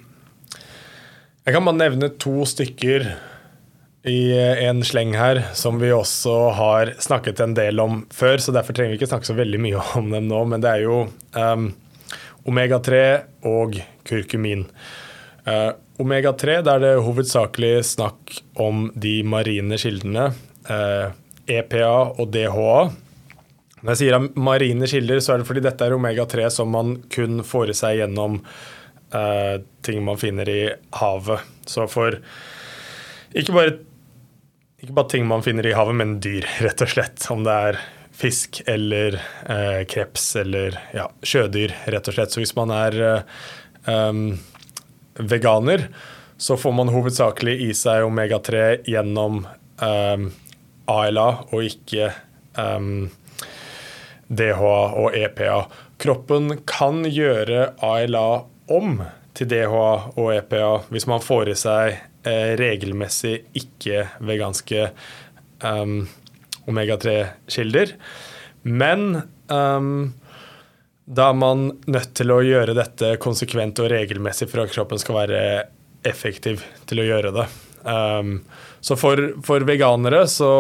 jeg 1.44 1.56
kan 1.56 1.66
bare 1.68 1.80
nevne 1.80 2.10
to 2.22 2.46
stykker 2.48 3.08
i 4.08 4.20
en 4.64 4.82
sleng 4.84 5.14
her 5.16 5.42
som 5.56 5.78
vi 5.80 5.92
også 5.96 6.36
har 6.58 6.92
snakket 7.04 7.40
en 7.44 7.56
del 7.56 7.80
om 7.80 8.02
før, 8.12 8.40
så 8.40 8.56
derfor 8.56 8.76
trenger 8.76 8.96
vi 8.96 9.00
ikke 9.00 9.12
snakke 9.12 9.28
så 9.28 9.36
veldig 9.36 9.60
mye 9.64 9.84
om 10.00 10.12
dem 10.12 10.30
nå. 10.32 10.44
Men 10.52 10.64
det 10.64 10.72
er 10.72 10.84
jo 10.86 10.98
um, 11.36 11.70
omega-3 12.48 13.02
og 13.48 13.80
kurkumin. 14.08 14.66
Uh, 15.48 15.72
omega-3 16.04 16.62
der 16.64 16.78
er 16.78 16.84
det 16.84 17.06
hovedsakelig 17.06 17.76
snakk 17.92 18.38
om 18.60 18.90
de 18.96 19.22
marine 19.28 19.80
kildene. 19.80 20.30
Uh, 20.68 21.12
EPA 21.52 21.96
og 22.16 22.30
DHA. 22.32 22.78
Når 23.84 23.92
jeg 23.92 24.00
sier 24.00 24.30
marine 24.40 24.88
kilder, 24.88 25.20
så 25.20 25.34
er 25.34 25.42
det 25.42 25.50
fordi 25.50 25.64
dette 25.64 25.84
er 25.84 25.96
omega-3 25.96 26.48
som 26.56 26.72
man 26.72 26.98
kun 27.12 27.44
får 27.44 27.72
i 27.72 27.78
seg 27.82 28.00
gjennom 28.00 28.40
eh, 29.14 29.62
ting 29.82 30.04
man 30.06 30.18
finner 30.18 30.50
i 30.50 30.62
havet. 31.00 31.40
Så 31.66 31.88
for 31.92 32.18
ikke 33.34 33.56
bare, 33.56 33.76
ikke 34.82 34.96
bare 34.96 35.12
ting 35.14 35.28
man 35.30 35.46
finner 35.46 35.68
i 35.68 35.76
havet, 35.78 35.98
men 36.00 36.18
dyr, 36.24 36.48
rett 36.66 36.86
og 36.86 36.94
slett. 36.96 37.26
Om 37.34 37.46
det 37.48 37.60
er 37.70 37.82
fisk 38.14 38.62
eller 38.70 39.18
eh, 39.50 39.84
kreps 39.90 40.36
eller 40.44 40.78
ja, 40.94 41.08
sjødyr, 41.26 41.76
rett 41.94 42.10
og 42.10 42.18
slett. 42.18 42.34
Så 42.34 42.44
hvis 42.44 42.56
man 42.58 42.74
er 42.76 43.00
eh, 43.04 44.12
veganer, 45.20 45.88
så 46.38 46.58
får 46.60 46.74
man 46.76 46.92
hovedsakelig 46.92 47.60
i 47.70 47.74
seg 47.78 48.04
omega-3 48.08 48.84
gjennom 48.90 49.44
ALA 49.84 51.28
og 51.54 51.62
ikke 51.64 52.10
DHA 54.28 54.80
og 55.00 55.16
EPA. 55.16 55.60
Kroppen 56.02 56.58
kan 56.68 57.06
gjøre 57.08 57.70
ALA 57.86 58.28
om 58.72 59.02
til 59.34 59.50
DHA 59.50 59.92
og 60.14 60.34
EPA 60.36 60.72
hvis 60.94 61.08
man 61.10 61.24
får 61.24 61.52
i 61.52 61.56
seg 61.58 61.96
eh, 62.28 62.54
regelmessig 62.60 63.40
ikke-veganske 63.60 64.90
um, 65.66 66.04
omega-3-kilder. 66.70 67.96
Men 68.64 69.24
um, 69.52 70.14
da 71.06 71.30
er 71.30 71.38
man 71.38 71.66
nødt 71.92 72.14
til 72.16 72.32
å 72.32 72.42
gjøre 72.46 72.78
dette 72.78 73.16
konsekvent 73.24 73.82
og 73.84 73.92
regelmessig 73.92 74.48
for 74.52 74.64
at 74.64 74.74
kroppen 74.74 75.02
skal 75.02 75.24
være 75.24 75.44
effektiv 76.08 76.64
til 76.88 77.04
å 77.04 77.08
gjøre 77.08 77.34
det. 77.36 77.48
Um, 77.84 78.38
så 78.84 78.96
for, 79.00 79.20
for, 79.44 79.66
veganere 79.68 80.24
så 80.32 80.52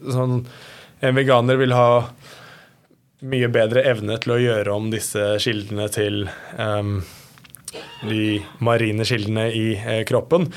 sånn, 0.00 0.46
En 1.04 1.16
veganer 1.16 1.56
vil 1.60 1.72
ha 1.72 2.02
mye 3.24 3.48
bedre 3.52 3.82
evne 3.88 4.18
til 4.20 4.34
å 4.34 4.40
gjøre 4.40 4.72
om 4.72 4.90
disse 4.92 5.22
kildene 5.40 5.86
til 5.92 6.26
um, 6.60 6.98
de 8.06 8.40
marine 8.64 9.04
kildene 9.06 9.48
i 9.52 9.66
eh, 9.78 10.02
kroppen. 10.08 10.48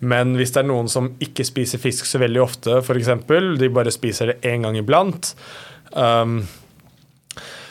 Men 0.00 0.34
hvis 0.38 0.54
det 0.54 0.62
er 0.62 0.70
noen 0.70 0.88
som 0.88 1.12
ikke 1.20 1.44
spiser 1.44 1.80
fisk 1.82 2.08
så 2.08 2.20
veldig 2.22 2.40
ofte, 2.42 2.78
f.eks., 2.80 3.12
de 3.60 3.68
bare 3.72 3.92
spiser 3.92 4.32
det 4.32 4.40
én 4.48 4.64
gang 4.64 4.78
iblant, 4.80 5.34
um, 5.92 6.40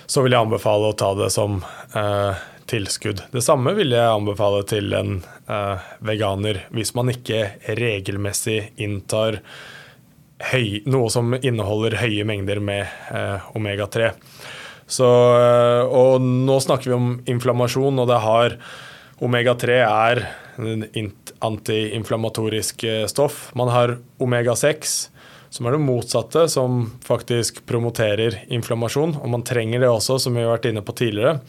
så 0.10 0.22
vil 0.26 0.36
jeg 0.36 0.46
anbefale 0.46 0.92
å 0.92 0.98
ta 0.98 1.10
det 1.18 1.32
som 1.34 1.58
uh, 1.96 2.38
tilskudd. 2.70 3.24
Det 3.34 3.42
samme 3.46 3.74
vil 3.78 3.96
jeg 3.98 4.14
anbefale 4.14 4.62
til 4.70 4.94
en 4.98 5.20
uh, 5.50 5.82
veganer 6.06 6.64
hvis 6.76 6.94
man 6.98 7.10
ikke 7.14 7.48
regelmessig 7.80 8.62
inntar 8.82 9.42
høy, 10.52 10.80
noe 10.88 11.10
som 11.12 11.34
inneholder 11.36 11.98
høye 12.00 12.26
mengder 12.30 12.62
med 12.64 12.86
uh, 13.10 13.50
omega-3. 13.58 14.12
Uh, 14.90 15.84
og 15.86 16.22
nå 16.22 16.60
snakker 16.64 16.92
vi 16.92 16.98
om 16.98 17.10
inflammasjon, 17.30 18.02
og 18.02 18.10
det 18.10 18.22
har 18.24 18.58
Omega-3 19.20 19.80
er 19.84 20.22
antiinflamatorisk 21.44 22.86
stoff. 23.12 23.50
Man 23.60 23.72
har 23.74 23.98
omega-6 24.20 25.10
som 25.50 25.66
er 25.66 25.76
det 25.76 25.82
motsatte, 25.82 26.46
som 26.50 26.84
faktisk 27.06 27.64
promoterer 27.70 28.44
inflammasjon. 28.54 29.16
Og 29.18 29.30
man 29.34 29.44
trenger 29.48 29.82
det 29.82 29.90
også, 29.90 30.20
som 30.22 30.38
vi 30.38 30.46
har 30.46 30.54
vært 30.54 30.70
inne 30.70 30.84
på 30.86 30.96
tidligere. 30.98 31.40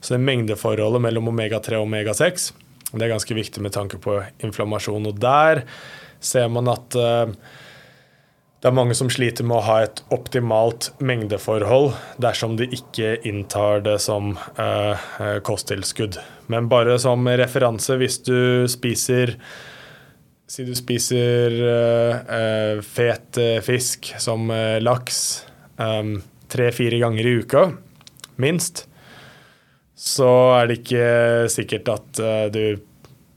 Så 0.00 0.14
det 0.14 0.22
mengdeforholdet 0.24 1.02
mellom 1.02 1.32
omega-3 1.32 1.80
og 1.80 1.88
omega-6 1.88 2.50
det 2.90 3.04
er 3.06 3.12
ganske 3.12 3.34
viktig 3.36 3.62
med 3.62 3.74
tanke 3.74 4.00
på 4.02 4.16
inflammasjon. 4.42 5.04
Og 5.06 5.18
der 5.22 5.64
ser 6.18 6.48
man 6.50 6.70
at 6.72 6.96
uh, 6.98 7.30
det 8.60 8.68
er 8.68 8.76
mange 8.76 8.92
som 8.96 9.08
sliter 9.08 9.46
med 9.48 9.56
å 9.56 9.64
ha 9.64 9.78
et 9.86 10.02
optimalt 10.12 10.90
mengdeforhold 11.00 11.94
dersom 12.20 12.58
de 12.58 12.66
ikke 12.76 13.14
inntar 13.24 13.80
det 13.86 13.96
som 14.04 14.34
eh, 14.60 15.06
kosttilskudd. 15.46 16.18
Men 16.52 16.68
bare 16.68 16.98
som 17.00 17.24
referanse, 17.24 17.96
hvis 18.00 18.20
du 18.26 18.68
spiser 18.68 19.38
Si 20.50 20.64
du 20.66 20.72
spiser 20.74 21.52
eh, 21.62 22.80
fet 22.82 23.38
fisk 23.62 24.08
som 24.18 24.50
laks 24.82 25.20
tre-fire 26.50 26.98
ganger 26.98 27.28
i 27.30 27.34
uka, 27.38 27.60
minst, 28.42 28.82
så 29.94 30.26
er 30.56 30.66
det 30.66 30.80
ikke 30.80 31.06
sikkert 31.54 31.92
at 31.94 32.22
du 32.50 32.64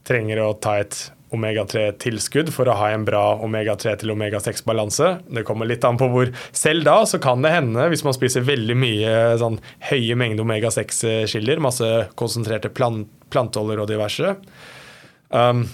trenger 0.02 0.42
å 0.42 0.50
ta 0.58 0.74
et 0.82 0.98
omega-3-tilskudd 1.34 2.50
for 2.54 2.68
å 2.68 2.76
ha 2.78 2.90
en 2.94 3.04
bra 3.06 3.22
omega-3 3.42 3.96
til 4.02 4.12
omega-6-balanse. 4.14 5.10
Det 5.34 5.44
kommer 5.46 5.68
litt 5.68 5.84
an 5.86 5.98
på 6.00 6.08
hvor 6.12 6.30
Selv 6.54 6.86
da 6.86 6.96
så 7.08 7.20
kan 7.22 7.42
det 7.44 7.54
hende, 7.54 7.88
hvis 7.90 8.04
man 8.06 8.16
spiser 8.16 8.46
veldig 8.46 8.76
mye 8.78 9.14
sånn 9.40 9.58
høye 9.90 10.18
mengder 10.20 10.46
omega-6-skiller, 10.46 11.62
masse 11.64 11.90
konsentrerte 12.20 12.72
plant 12.74 13.10
planteoljer 13.34 13.80
og 13.82 13.88
diverse 13.90 14.28
um, 15.34 15.64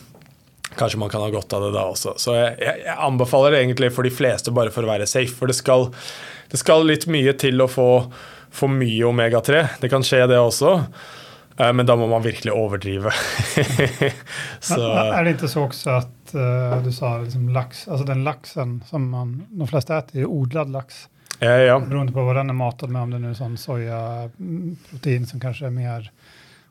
Kanskje 0.79 1.01
man 1.03 1.11
kan 1.13 1.21
ha 1.21 1.29
godt 1.35 1.53
av 1.53 1.65
det 1.67 1.73
da 1.75 1.83
også. 1.91 2.15
Så 2.23 2.37
jeg, 2.37 2.53
jeg, 2.63 2.95
anbefaler 2.95 3.53
det 3.53 3.65
egentlig 3.65 3.91
for 3.93 4.07
de 4.07 4.13
fleste 4.15 4.53
bare 4.55 4.71
for 4.71 4.87
å 4.87 4.93
være 4.93 5.09
safe. 5.11 5.35
For 5.35 5.51
det 5.51 5.57
skal, 5.59 5.89
det 6.53 6.61
skal 6.61 6.87
litt 6.87 7.09
mye 7.11 7.35
til 7.35 7.59
å 7.61 7.67
få 7.69 7.89
for 8.55 8.71
mye 8.71 9.09
omega-3. 9.09 9.65
Det 9.83 9.91
kan 9.91 10.07
skje, 10.07 10.23
det 10.31 10.39
også. 10.39 10.77
Eh, 11.61 11.73
men 11.73 11.87
da 11.87 11.97
må 11.97 12.07
man 12.07 12.23
virkelig 12.23 12.53
overdrive. 12.53 13.11
så, 14.61 14.81
er 14.93 15.25
det 15.25 15.37
ikke 15.37 15.51
så 15.51 15.67
også 15.67 15.97
at 15.99 16.35
uh, 16.35 16.79
du 16.85 16.93
sa 16.95 17.19
liksom 17.21 17.51
laks, 17.55 17.87
altså 17.89 18.07
den 18.09 18.25
laksen 18.25 18.79
som 18.89 19.11
man, 19.13 19.35
de 19.51 19.69
fleste 19.69 19.99
spiser, 20.07 20.25
er 20.25 20.33
odlet 20.33 20.73
laks? 20.73 21.05
Ja, 21.41 21.57
ja. 21.57 21.77
Beroende 21.81 22.13
på 22.13 22.25
hva 22.25 22.37
den 22.37 22.53
er 22.53 22.57
matet 22.57 22.93
med, 22.93 23.03
om 23.03 23.13
det 23.13 23.33
er 23.33 23.37
sånn 23.37 23.61
soyaprotein 23.61 25.29
som 25.29 25.41
kanskje 25.41 25.69
er 25.71 25.77
mer 25.77 26.11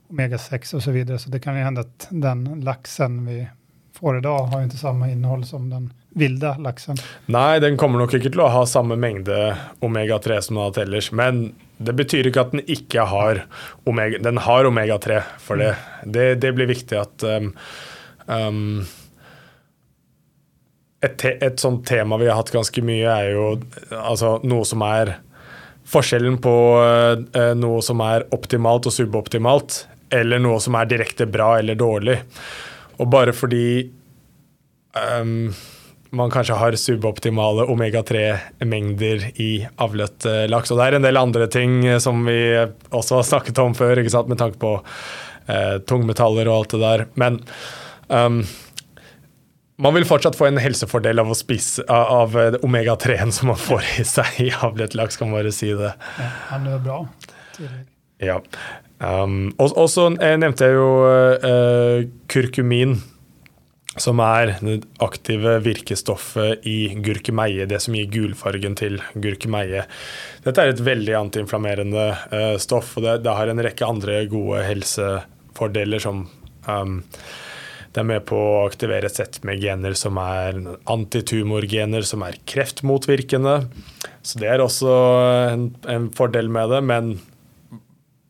omega-6 0.09 0.75
osv. 0.77 0.83
Så, 0.83 0.93
videre. 0.93 1.21
så 1.21 1.31
det 1.33 1.41
kan 1.43 1.57
jo 1.57 1.65
hende 1.65 1.85
at 1.85 2.09
den 2.09 2.45
laksen 2.65 3.23
vi 3.25 3.43
får 3.99 4.19
i 4.19 4.21
dag, 4.25 4.45
har 4.51 4.61
jo 4.61 4.69
ikke 4.69 4.79
samme 4.79 5.09
innhold 5.11 5.45
som 5.49 5.69
den 5.69 5.89
ville 6.17 6.53
laksen. 6.61 6.97
Nei, 7.29 7.59
den 7.61 7.77
kommer 7.77 8.01
nok 8.01 8.13
ikke 8.17 8.31
til 8.31 8.41
å 8.45 8.51
ha 8.53 8.61
samme 8.69 8.97
mengde 8.97 9.53
omega-3 9.85 10.39
som 10.45 10.55
den 10.55 10.61
har 10.63 10.71
hatt 10.71 10.81
ellers. 10.85 11.11
Men 11.11 11.49
det 11.79 11.95
betyr 11.95 12.27
ikke 12.27 12.43
at 12.43 12.55
den 12.55 12.63
ikke 12.67 13.05
har 13.07 13.43
omega 13.87 14.19
Den 14.23 14.41
har 14.43 14.67
omega-3 14.67 15.21
for 15.39 15.61
det. 15.61 15.75
Mm. 16.03 16.11
det. 16.11 16.25
det. 16.43 16.51
blir 16.57 16.67
viktig 16.67 16.97
at 16.99 17.23
um, 17.23 17.53
um, 18.27 18.81
et, 20.99 21.23
et, 21.23 21.59
sånt 21.59 21.85
tema 21.87 22.19
vi 22.19 22.27
har 22.27 22.35
hatt 22.35 22.51
ganske 22.51 22.83
mye, 22.83 23.07
er 23.07 23.31
jo 23.31 23.45
altså, 23.95 24.37
noe 24.43 24.67
som 24.67 24.83
er 24.87 25.15
Forskjellen 25.89 26.35
på 26.37 26.51
uh, 26.77 27.53
noe 27.57 27.79
som 27.81 28.03
er 28.05 28.27
optimalt 28.35 28.85
og 28.85 28.93
suboptimalt, 28.93 29.79
eller 30.13 30.37
noe 30.43 30.59
som 30.61 30.75
er 30.77 30.91
direkte 30.91 31.25
bra 31.25 31.55
eller 31.57 31.79
dårlig. 31.79 32.19
Og 32.99 33.07
bare 33.09 33.33
fordi 33.33 33.87
um, 34.93 35.47
man 36.09 36.31
kanskje 36.31 36.55
har 36.55 36.75
suboptimale 36.75 37.65
omega-3-mengder 37.69 39.41
i 39.41 39.67
avlet 39.77 40.25
eh, 40.25 40.45
laks. 40.49 40.71
Og 40.71 40.79
det 40.79 40.87
er 40.87 40.97
en 40.97 41.05
del 41.05 41.19
andre 41.19 41.47
ting 41.51 41.83
eh, 41.85 41.99
som 42.01 42.23
vi 42.25 42.39
også 42.89 43.19
har 43.19 43.27
snakket 43.27 43.61
om 43.61 43.75
før, 43.77 44.01
med 44.29 44.39
tanke 44.39 44.57
på 44.61 44.73
eh, 44.79 45.77
tungmetaller 45.89 46.49
og 46.49 46.63
alt 46.63 46.73
det 46.73 46.81
der. 46.81 47.05
Men 47.19 47.39
um, 48.07 48.41
man 49.79 49.95
vil 49.95 50.07
fortsatt 50.09 50.37
få 50.39 50.49
en 50.49 50.59
helsefordel 50.59 51.21
av 51.21 51.31
spise 51.37 51.85
av 51.93 52.35
omega-3-en 52.65 53.31
som 53.35 53.53
man 53.53 53.61
får 53.61 53.85
i 54.01 54.07
seg 54.07 54.41
i 54.47 54.49
avlet 54.65 54.97
laks, 54.97 55.19
kan 55.19 55.29
man 55.29 55.43
bare 55.43 55.53
si 55.55 55.71
det. 55.77 55.93
Ja, 56.19 56.59
det 56.65 56.75
er 56.79 56.83
bra. 56.83 56.99
Ja. 58.19 58.41
Um, 58.99 59.53
og 59.61 59.85
så 59.87 60.09
nevnte 60.11 60.67
jeg 60.67 60.75
jo 60.75 60.89
uh, 61.39 62.01
kurkumin 62.27 62.97
som 63.97 64.21
er 64.21 64.53
det 64.61 64.83
aktive 65.01 65.55
virkestoffet 65.65 66.65
i 66.69 66.93
gurkemeie, 67.01 67.65
det 67.65 67.79
som 67.81 67.95
gir 67.97 68.09
gulfargen 68.13 68.77
til 68.77 68.99
gurkemeie. 69.17 69.85
Dette 70.45 70.61
er 70.61 70.73
et 70.73 70.83
veldig 70.85 71.15
antiinflammerende 71.17 72.05
uh, 72.29 72.55
stoff, 72.61 72.95
og 72.97 73.07
det, 73.07 73.15
det, 73.25 73.33
har 73.39 73.49
en 73.49 73.63
rekke 73.65 73.87
andre 73.87 74.21
gode 74.29 74.61
helsefordeler 74.67 76.05
som 76.05 76.27
um, 76.67 76.99
det 77.89 78.03
er 78.03 78.05
med 78.11 78.27
på 78.29 78.37
å 78.37 78.67
aktivere 78.67 79.09
et 79.09 79.17
sett 79.17 79.39
med 79.47 79.57
gener 79.63 79.95
som 79.97 80.19
er 80.21 80.59
antitumorgener, 80.93 82.05
som 82.05 82.21
er 82.21 82.37
kreftmotvirkende. 82.45 83.55
Så 84.21 84.37
det 84.43 84.51
er 84.53 84.61
også 84.61 84.93
en, 85.55 85.65
en 85.89 86.05
fordel 86.13 86.51
med 86.53 86.69
det, 86.75 86.83
men 86.85 87.15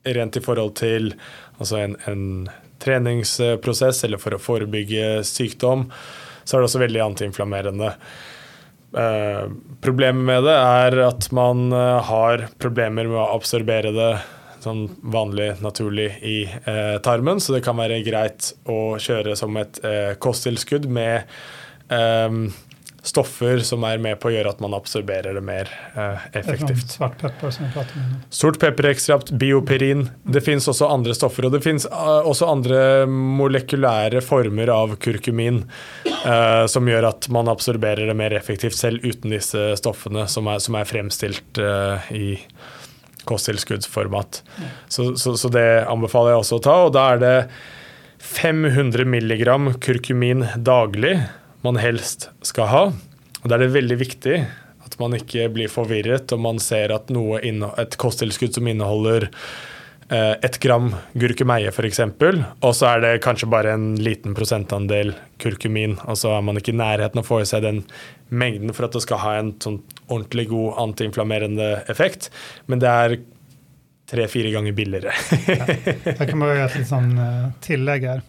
rent 0.07 0.39
i 0.39 0.43
forhold 0.45 0.77
til 0.79 1.11
altså 1.59 1.81
en, 1.83 1.97
en 2.07 2.23
treningsprosess 2.81 4.03
eller 4.07 4.21
for 4.21 4.35
å 4.35 4.41
forebygge 4.41 5.19
sykdom, 5.27 5.87
så 6.43 6.57
er 6.57 6.61
det 6.61 6.69
også 6.69 6.83
veldig 6.83 7.05
antiinflammerende. 7.05 7.93
Eh, 8.97 9.45
problemet 9.85 10.25
med 10.25 10.47
det 10.47 10.57
er 10.57 10.99
at 11.05 11.29
man 11.35 11.69
eh, 11.75 12.09
har 12.09 12.47
problemer 12.61 13.09
med 13.09 13.21
å 13.21 13.29
absorbere 13.35 13.93
det 13.93 14.11
sånn 14.63 14.87
vanlig, 15.13 15.53
naturlig 15.63 16.09
i 16.25 16.39
eh, 16.47 16.97
tarmen, 17.05 17.39
så 17.39 17.55
det 17.55 17.63
kan 17.65 17.77
være 17.79 18.01
greit 18.05 18.51
å 18.69 18.97
kjøre 18.99 19.37
som 19.39 19.55
et 19.61 19.79
eh, 19.85 20.15
kosttilskudd 20.19 20.89
med 20.91 21.29
eh, 21.93 22.39
stoffer 23.05 23.59
som 23.63 23.83
er 23.87 23.99
med 24.01 24.19
på 24.19 24.29
å 24.29 24.33
gjøre 24.33 24.51
at 24.51 24.61
man 24.63 24.75
absorberer 24.75 25.37
det 25.37 25.43
mer 25.45 25.69
eh, 25.93 26.25
effektivt. 26.39 26.95
Svart 26.97 27.17
pepper 27.21 27.53
som 27.55 27.65
vi 27.65 27.71
prater 27.73 27.99
om. 27.99 28.17
Sort 28.33 28.59
pepperekstrakt, 28.61 29.31
bioperin. 29.39 30.07
Det 30.23 30.43
fins 30.45 30.67
også 30.71 30.89
andre 30.91 31.15
stoffer. 31.17 31.47
Og 31.47 31.55
det 31.55 31.63
fins 31.65 31.87
uh, 31.91 32.19
også 32.27 32.49
andre 32.49 32.81
molekylære 33.09 34.23
former 34.25 34.71
av 34.73 34.97
kurkumin 35.03 35.63
uh, 36.25 36.65
som 36.71 36.89
gjør 36.89 37.09
at 37.13 37.29
man 37.33 37.51
absorberer 37.51 38.09
det 38.09 38.17
mer 38.19 38.35
effektivt 38.37 38.77
selv 38.77 39.05
uten 39.05 39.35
disse 39.35 39.71
stoffene 39.79 40.27
som 40.31 40.49
er, 40.51 40.61
som 40.63 40.77
er 40.79 40.89
fremstilt 40.89 41.63
uh, 41.63 42.11
i 42.11 42.37
kosttilskuddsformat. 43.29 44.43
Så, 44.89 45.13
så, 45.19 45.35
så 45.37 45.51
det 45.53 45.67
anbefaler 45.87 46.33
jeg 46.33 46.43
også 46.43 46.59
å 46.59 46.63
ta. 46.65 46.77
Og 46.87 46.95
da 46.95 47.11
er 47.13 47.21
det 47.21 47.35
500 48.19 49.05
milligram 49.07 49.71
kurkumin 49.79 50.43
daglig 50.57 51.15
man 51.65 51.79
helst 51.81 52.29
skal 52.45 52.69
ha. 52.71 52.83
Og 53.39 53.47
Da 53.47 53.55
er 53.55 53.65
det 53.65 53.75
veldig 53.75 53.99
viktig 53.99 54.37
at 54.85 54.99
man 54.99 55.15
ikke 55.17 55.49
blir 55.53 55.71
forvirret 55.71 56.31
om 56.35 56.45
man 56.47 56.61
ser 56.63 56.93
at 56.95 57.11
noe 57.13 57.41
et 57.41 57.97
kosttilskudd 58.01 58.55
som 58.55 58.67
inneholder 58.67 59.27
eh, 60.09 60.35
ett 60.41 60.59
gram 60.59 60.89
gurkemeie 61.13 61.71
f.eks., 61.71 62.01
og 62.01 62.71
så 62.75 62.89
er 62.89 63.03
det 63.03 63.11
kanskje 63.23 63.49
bare 63.51 63.75
en 63.77 63.91
liten 64.01 64.35
prosentandel 64.37 65.13
kurkumin, 65.41 65.97
og 66.05 66.17
så 66.17 66.33
er 66.37 66.45
man 66.45 66.59
ikke 66.59 66.73
i 66.73 66.79
nærheten 66.79 67.21
å 67.21 67.27
få 67.27 67.43
i 67.43 67.49
seg 67.49 67.65
den 67.67 67.83
mengden 68.29 68.73
for 68.73 68.87
at 68.87 68.97
det 68.97 69.03
skal 69.05 69.21
ha 69.23 69.35
en 69.39 69.53
sånn 69.61 69.81
ordentlig 70.07 70.49
god 70.51 70.81
antiinflammerende 70.87 71.69
effekt, 71.91 72.31
men 72.67 72.81
det 72.81 72.89
er 72.89 73.19
tre-fire 74.09 74.51
ganger 74.55 74.73
billigere. 74.73 75.13
ja, 75.45 75.69
det 75.69 76.17
kan 76.25 76.39
man 76.39 76.55
gjøre 76.55 76.81
et 76.81 76.89
sånn 76.89 77.11
uh, 77.19 77.49
tillegg 77.61 78.09
her. 78.09 78.25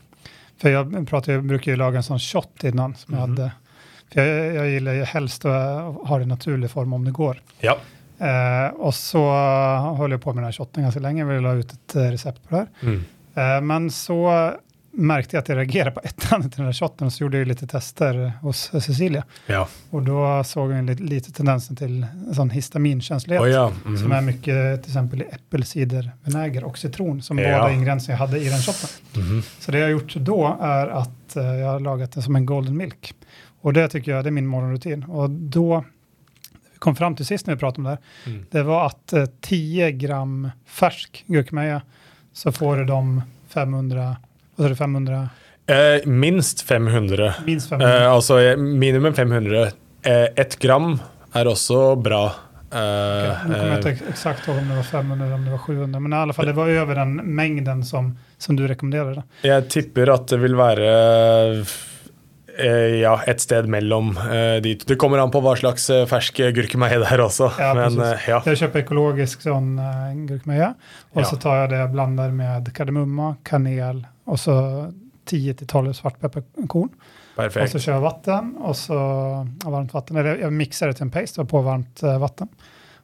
For 0.60 0.72
jeg, 0.72 1.04
pratar, 1.08 1.38
jag 1.38 1.46
bruker 1.48 1.72
jo 1.72 1.80
lage 1.80 2.00
en 2.00 2.06
sånn 2.06 2.20
shot 2.20 2.64
innan. 2.68 2.94
som 2.98 3.14
jeg 3.14 3.20
jag 3.20 3.26
hadde. 3.28 3.50
For 4.10 4.20
jeg, 4.20 4.50
jag 4.54 4.74
gillar 4.74 4.98
ju 4.98 5.06
helst 5.14 5.46
å 5.48 5.54
ha 6.08 6.18
det 6.18 6.26
i 6.26 6.30
naturlig 6.30 6.70
form 6.72 6.92
om 6.98 7.06
det 7.06 7.14
går. 7.16 7.40
Ja. 7.64 7.78
Eh, 8.20 8.68
og 8.76 8.92
så 8.94 9.22
höll 9.96 10.12
jeg 10.12 10.20
på 10.20 10.34
med 10.36 10.44
den 10.44 10.52
shoten 10.52 10.84
ganske 10.84 11.00
lenge. 11.00 11.22
Jeg 11.22 11.30
vil 11.30 11.48
ha 11.48 11.54
ut 11.56 11.72
et 11.76 11.96
recept 12.10 12.42
på 12.44 12.56
det 12.56 12.64
her. 12.64 12.72
Mm. 12.84 13.00
Eh, 13.40 13.60
men 13.70 13.88
så 13.94 14.20
märkte 14.92 15.36
jag 15.36 15.42
att 15.42 15.48
jag 15.48 15.56
reagerade 15.56 15.90
på 15.90 16.00
ettan 16.04 16.42
till 16.42 16.50
den 16.56 16.66
där 16.66 16.72
shotten, 16.72 17.10
så 17.10 17.24
gjorde 17.24 17.38
jag 17.38 17.48
litt 17.48 17.60
lite 17.60 17.72
tester 17.72 18.32
hos 18.42 18.70
Cecilia. 18.72 19.24
Ja. 19.46 19.68
Och 19.90 20.02
då 20.02 20.44
såg 20.44 20.72
jag 20.72 20.84
lite, 20.84 21.02
lite 21.02 21.32
tendensen 21.32 21.76
till 21.76 22.06
en 22.28 22.34
sån 22.34 22.50
histaminkänslighet. 22.50 23.42
Å 23.42 23.46
ja. 23.46 23.72
Som 23.84 23.92
mhm. 23.94 24.12
är 24.12 24.20
mycket 24.20 24.82
till 24.82 24.90
exempel 24.90 25.22
i 25.22 25.24
äppelcidervinäger 25.32 26.64
och 26.64 26.78
citron, 26.78 27.22
som 27.22 27.38
Ja. 27.38 27.58
båda 27.58 27.72
ingredienser 27.72 28.12
jag 28.12 28.18
hade 28.18 28.38
i 28.38 28.48
den 28.48 28.58
shotten. 28.62 28.88
Mhm. 29.16 29.42
Så 29.58 29.72
det 29.72 29.78
jag 29.78 29.86
har 29.86 29.90
gjort 29.90 30.14
då 30.14 30.58
är 30.60 30.86
att 30.86 31.10
jeg 31.34 31.58
jag 31.58 31.66
har 31.66 31.80
lagat 31.80 32.12
det 32.12 32.22
som 32.22 32.36
en 32.36 32.46
golden 32.46 32.76
milk. 32.76 33.14
Och 33.60 33.72
det 33.72 33.88
tycker 33.88 34.12
jag, 34.12 34.24
det 34.24 34.28
är 34.28 34.32
min 34.32 34.46
morgonrutin. 34.46 35.04
Och 35.04 35.30
då, 35.30 35.84
vi 36.72 36.78
kom 36.78 36.96
fram 36.96 37.16
till 37.16 37.26
sist 37.26 37.46
när 37.46 37.54
vi 37.54 37.60
pratade 37.60 37.78
om 37.78 37.84
det 37.84 37.90
här, 37.90 37.98
Mm. 38.26 38.46
det 38.50 38.62
var 38.62 38.86
att 38.86 39.12
eh, 39.12 39.24
10 39.40 39.92
gram 39.92 40.50
färsk 40.66 41.24
gurkmeja 41.26 41.82
så 42.32 42.52
får 42.52 42.76
du 42.76 42.84
de 42.84 43.22
500, 43.48 44.16
vad 44.60 44.68
sa 44.68 44.68
du, 44.68 44.76
500, 44.76 45.28
Eh, 45.70 46.06
minst 46.06 46.62
500. 46.62 47.34
minst 47.46 47.68
500. 47.68 48.04
Eh, 48.04 48.12
altså 48.12 48.56
minimum 48.58 49.14
500. 49.14 49.62
Eh, 50.02 50.24
ett 50.36 50.58
gram 50.58 50.98
er 51.34 51.46
også 51.46 51.96
bra. 52.02 52.24
Eh, 52.72 52.78
Okej, 52.78 53.36
Nu 53.46 53.54
kommer 53.54 53.68
jag 53.68 53.78
inte 53.78 54.04
exakt 54.08 54.48
ihåg 54.48 54.58
om 54.58 54.68
det 54.68 54.74
var 54.76 54.82
500 54.82 55.26
eller 55.26 55.34
om 55.34 55.44
det 55.44 55.50
var 55.50 55.58
700, 55.58 56.00
men 56.00 56.12
i 56.12 56.16
alla 56.16 56.32
fall 56.32 56.46
det 56.46 56.52
var 56.52 56.68
over 56.82 56.94
den 56.94 57.14
mengden 57.34 57.84
som, 57.84 58.18
som 58.38 58.56
du 58.56 58.66
rekommenderer. 58.68 59.22
jeg 59.42 59.68
tipper 59.70 60.10
at 60.14 60.26
det 60.28 60.38
vil 60.42 60.54
være 60.58 60.90
eh, 62.58 63.00
ja, 63.00 63.14
et 63.26 63.40
sted 63.40 63.66
mellom 63.70 64.16
eh, 64.18 64.60
de. 64.62 64.74
Det 64.86 64.96
kommer 64.98 65.18
an 65.18 65.30
på 65.30 65.42
hva 65.42 65.56
slags 65.58 65.86
fersk 66.10 66.42
gurkemeie 66.54 66.98
det 67.02 67.10
er 67.10 67.22
også. 67.26 67.50
Ja, 67.58 67.74
Men 67.74 67.98
ja. 68.26 68.42
Jeg 68.46 68.58
kjøper 68.64 68.84
ekologisk 68.84 69.42
sånn 69.46 69.76
gurkmeja 70.26 70.74
och 71.12 71.20
Ja. 71.22 71.26
så 71.26 71.36
tar 71.36 71.60
jeg 71.62 71.70
det 71.70 71.84
blander 71.92 72.30
blandar 72.30 72.30
med 72.64 72.72
kardemumma, 72.74 73.36
kanel 73.44 74.06
och 74.30 74.40
så 74.40 74.54
10-12 75.30 75.92
svartpepperkorn. 75.92 76.90
Perfekt. 77.36 77.62
Og 77.62 77.72
så 77.72 77.80
kjører 77.84 77.96
jeg 77.96 78.04
vatten 78.04 78.50
og 78.58 78.76
så 78.76 78.98
varmt 79.64 79.94
vatten. 79.94 80.18
Eller 80.20 80.42
jeg 80.42 80.54
mikser 80.54 80.90
det 80.90 80.98
til 80.98 81.08
en 81.08 81.14
paste 81.14 81.42
og 81.42 81.48
på 81.50 81.62
varmt 81.66 82.02
vann. 82.02 82.20
vatten. 82.20 82.50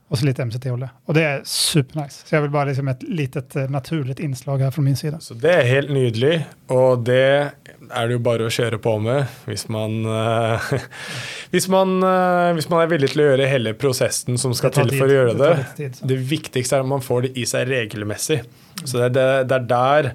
Och 0.08 0.18
så 0.18 0.26
litt 0.26 0.38
MCT-olje. 0.38 0.86
Og 1.10 1.16
det 1.18 1.22
er 1.26 1.40
supernice. 1.50 2.20
Så 2.28 2.36
jeg 2.36 2.44
vil 2.44 2.52
bare 2.54 2.70
liksom 2.70 2.88
et 2.92 3.00
litet 3.02 3.56
naturlig 3.70 4.14
naturligt 4.14 4.46
her 4.46 4.58
fra 4.58 4.70
från 4.70 4.84
min 4.84 4.96
side. 4.96 5.16
Så 5.20 5.34
det 5.34 5.50
er 5.50 5.64
helt 5.66 5.90
nydelig, 5.90 6.46
og 6.68 7.02
det 7.04 7.50
er 7.90 8.06
det 8.06 8.14
jo 8.14 8.20
bare 8.22 8.46
å 8.46 8.52
kjøre 8.52 8.78
på 8.78 8.92
med 9.02 9.26
hvis 9.48 9.66
man 9.68 10.06
uh, 10.06 10.62
hvis, 11.52 11.66
man, 11.68 11.98
uh, 12.04 12.54
hvis 12.54 12.70
man 12.70 12.84
er 12.84 12.92
villig 12.92 13.10
til 13.10 13.24
å 13.24 13.28
gjøre 13.32 13.50
hele 13.50 13.74
prosessen 13.74 14.38
som 14.38 14.54
skal 14.54 14.70
til 14.78 14.94
for 14.94 15.10
å 15.10 15.16
gjøre 15.18 15.34
Det 15.34 15.50
det. 15.50 15.66
tid. 15.76 16.02
Det 16.14 16.20
viktigste 16.30 16.78
er 16.78 16.86
at 16.86 16.92
man 16.94 17.02
får 17.02 17.26
det 17.26 17.32
i 17.34 17.46
seg 17.50 17.66
regelmessig. 17.72 18.44
Så 18.84 19.02
det 19.02 19.14
det, 19.18 19.26
det 19.50 19.58
er 19.58 19.66
der 19.74 20.12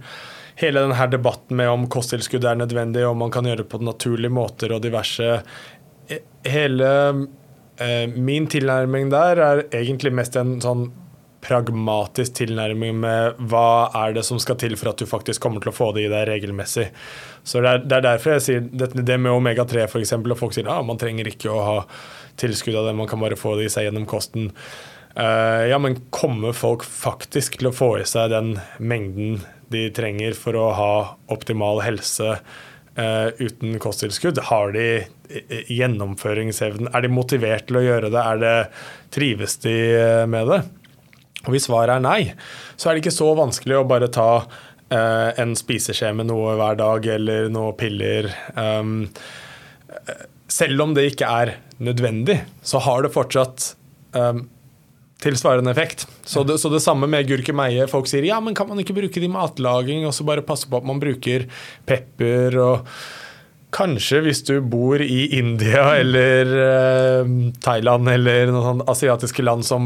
hele 0.61 0.85
denne 0.85 1.07
debatten 1.11 1.57
med 1.59 1.69
om 1.71 1.85
kosttilskudd 1.91 2.45
er 2.45 2.59
nødvendig, 2.59 3.05
om 3.07 3.21
man 3.23 3.33
kan 3.33 3.47
gjøre 3.47 3.63
det 3.63 3.69
på 3.71 3.81
naturlige 3.83 4.33
måter 4.33 4.75
og 4.75 4.83
diverse 4.85 5.29
eh, 6.09 6.25
Hele 6.45 6.87
eh, 7.77 8.07
min 8.09 8.47
tilnærming 8.49 9.11
der 9.13 9.41
er 9.41 9.63
egentlig 9.69 10.13
mest 10.17 10.35
en 10.39 10.57
sånn 10.63 10.87
pragmatisk 11.41 12.35
tilnærming 12.37 12.99
med 13.01 13.39
hva 13.49 13.89
er 14.03 14.13
det 14.15 14.23
som 14.27 14.39
skal 14.41 14.57
til 14.61 14.75
for 14.77 14.91
at 14.91 15.01
du 15.01 15.09
faktisk 15.09 15.41
kommer 15.41 15.63
til 15.63 15.71
å 15.71 15.75
få 15.75 15.89
det 15.95 16.05
i 16.05 16.11
deg 16.11 16.27
regelmessig. 16.29 16.87
Så 17.43 17.63
det 17.63 17.71
er, 17.71 17.85
det 17.85 17.97
er 17.97 18.05
derfor 18.05 18.35
jeg 18.35 18.45
sier 18.45 18.67
det, 18.69 18.91
det 18.93 19.17
med 19.17 19.33
omega-3 19.33 19.87
f.eks., 19.87 20.13
og 20.19 20.37
folk 20.37 20.53
sier 20.57 20.69
at 20.69 20.75
ah, 20.75 20.85
man 20.85 21.01
trenger 21.01 21.29
ikke 21.31 21.49
å 21.49 21.63
ha 21.65 21.77
tilskudd 22.41 22.77
av 22.77 22.89
det, 22.89 22.97
man 22.97 23.09
kan 23.09 23.21
bare 23.21 23.39
få 23.39 23.55
det 23.57 23.69
i 23.69 23.73
seg 23.73 23.87
gjennom 23.87 24.05
kosten. 24.09 24.51
Uh, 25.17 25.67
ja, 25.67 25.81
men 25.81 25.97
kommer 26.13 26.53
folk 26.55 26.85
faktisk 26.87 27.57
til 27.59 27.71
å 27.71 27.75
få 27.75 27.95
i 27.99 28.05
seg 28.07 28.29
den 28.31 28.53
mengden 28.79 29.41
de 29.71 29.87
trenger 29.95 30.35
for 30.37 30.57
å 30.59 30.67
ha 30.77 30.93
optimal 31.33 31.81
helse 31.85 32.35
eh, 32.35 33.29
uten 33.39 33.79
kosttilskudd? 33.81 34.43
Har 34.51 34.75
de 34.75 34.87
eh, 35.01 35.71
gjennomføringsevnen? 35.71 36.91
Er 36.93 37.05
de 37.05 37.13
motivert 37.13 37.67
til 37.69 37.81
å 37.81 37.85
gjøre 37.85 38.11
det? 38.13 38.21
Er 38.21 38.43
det, 38.43 38.55
trives 39.15 39.57
de 39.63 39.77
eh, 39.95 40.25
med 40.29 40.51
det? 40.51 40.61
Og 41.45 41.55
hvis 41.55 41.65
svaret 41.69 41.97
er 41.97 42.03
nei, 42.03 42.21
så 42.77 42.89
er 42.89 42.95
det 42.95 43.05
ikke 43.05 43.15
så 43.15 43.31
vanskelig 43.37 43.79
å 43.79 43.87
bare 43.89 44.11
ta 44.13 44.43
eh, 44.93 45.29
en 45.41 45.55
spiseskje 45.57 46.13
med 46.17 46.29
noe 46.29 46.55
hver 46.59 46.77
dag 46.79 47.07
eller 47.15 47.49
noen 47.53 47.77
piller. 47.79 48.29
Um, 48.53 49.07
eh, 49.89 50.25
selv 50.51 50.85
om 50.85 50.95
det 50.97 51.07
ikke 51.13 51.29
er 51.41 51.55
nødvendig, 51.81 52.41
så 52.61 52.83
har 52.85 53.05
det 53.05 53.13
fortsatt 53.15 53.71
um, 54.13 54.45
tilsvarende 55.21 55.71
effekt. 55.73 56.07
Så 56.25 56.43
det, 56.47 56.57
så 56.61 56.69
det 56.73 56.81
samme 56.83 57.07
med 57.09 57.27
gurkemeie. 57.29 57.87
Folk 57.91 58.09
sier 58.09 58.25
ja, 58.27 58.39
men 58.43 58.55
kan 58.57 58.69
man 58.69 58.81
ikke 58.81 58.95
bruke 58.97 59.21
det 59.21 59.27
i 59.29 59.31
matlaging, 59.31 60.05
og 60.09 60.13
så 60.17 60.25
bare 60.27 60.43
passe 60.45 60.69
på 60.69 60.79
at 60.81 60.87
man 60.87 61.01
bruker 61.01 61.47
pepper 61.89 62.57
og 62.61 62.87
Kanskje 63.71 64.17
hvis 64.25 64.41
du 64.43 64.57
bor 64.67 64.99
i 64.99 65.29
India 65.37 65.85
eller 66.01 66.49
eh, 66.59 67.29
Thailand 67.63 68.09
eller 68.11 68.49
noen 68.51 68.65
sånne 68.65 68.87
asiatiske 68.91 69.45
land 69.47 69.63
som, 69.63 69.85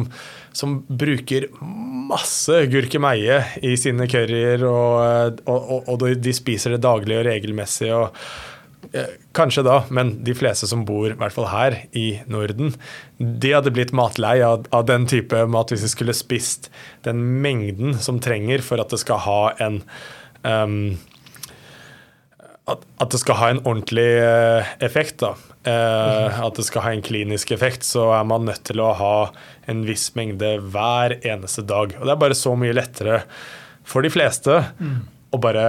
som 0.57 0.79
bruker 0.89 1.45
masse 1.61 2.63
gurkemeie 2.73 3.37
i 3.61 3.75
sine 3.77 4.07
curryer, 4.09 4.65
og, 4.65 5.37
og, 5.45 5.69
og, 5.77 5.93
og 5.93 6.07
de- 6.17 6.33
spiser 6.33 6.73
det 6.73 6.81
daglig 6.81 7.19
og 7.19 7.27
regelmessig. 7.29 7.91
og 7.93 8.09
eh, 8.09 8.54
Kanskje 9.35 9.63
da, 9.65 9.79
men 9.93 10.13
de 10.27 10.35
fleste 10.37 10.67
som 10.69 10.85
bor, 10.87 11.09
i 11.11 11.17
hvert 11.19 11.35
fall 11.35 11.49
her 11.51 11.79
i 11.97 12.05
Norden, 12.31 12.75
de 13.17 13.53
hadde 13.55 13.73
blitt 13.75 13.95
matlei 13.95 14.37
av, 14.45 14.67
av 14.75 14.85
den 14.89 15.07
type 15.09 15.45
mat 15.51 15.73
hvis 15.73 15.85
de 15.85 15.91
skulle 15.91 16.15
spist 16.15 16.69
den 17.07 17.21
mengden 17.43 17.97
som 18.01 18.21
trenger 18.23 18.63
for 18.65 18.81
at 18.81 18.93
det 18.93 19.01
skal 19.03 19.21
ha 19.25 19.41
en 19.65 19.81
um, 20.43 20.95
at, 22.65 22.85
at 23.01 23.11
det 23.13 23.21
skal 23.21 23.37
ha 23.37 23.49
en 23.53 23.61
ordentlig 23.61 24.07
eh, 24.17 24.71
effekt, 24.85 25.19
da. 25.21 25.35
Eh, 25.69 26.39
at 26.45 26.57
det 26.57 26.65
skal 26.65 26.85
ha 26.85 26.93
en 26.95 27.03
klinisk 27.05 27.53
effekt, 27.53 27.85
så 27.85 28.07
er 28.17 28.25
man 28.27 28.47
nødt 28.49 28.63
til 28.65 28.81
å 28.81 28.91
ha 28.97 29.17
en 29.69 29.83
viss 29.85 30.07
mengde 30.17 30.55
hver 30.73 31.17
eneste 31.21 31.65
dag. 31.65 31.93
Og 31.99 32.05
det 32.05 32.15
er 32.15 32.23
bare 32.25 32.37
så 32.37 32.55
mye 32.57 32.75
lettere 32.75 33.21
for 33.85 34.05
de 34.05 34.09
fleste 34.13 34.63
å 35.29 35.41
bare 35.41 35.65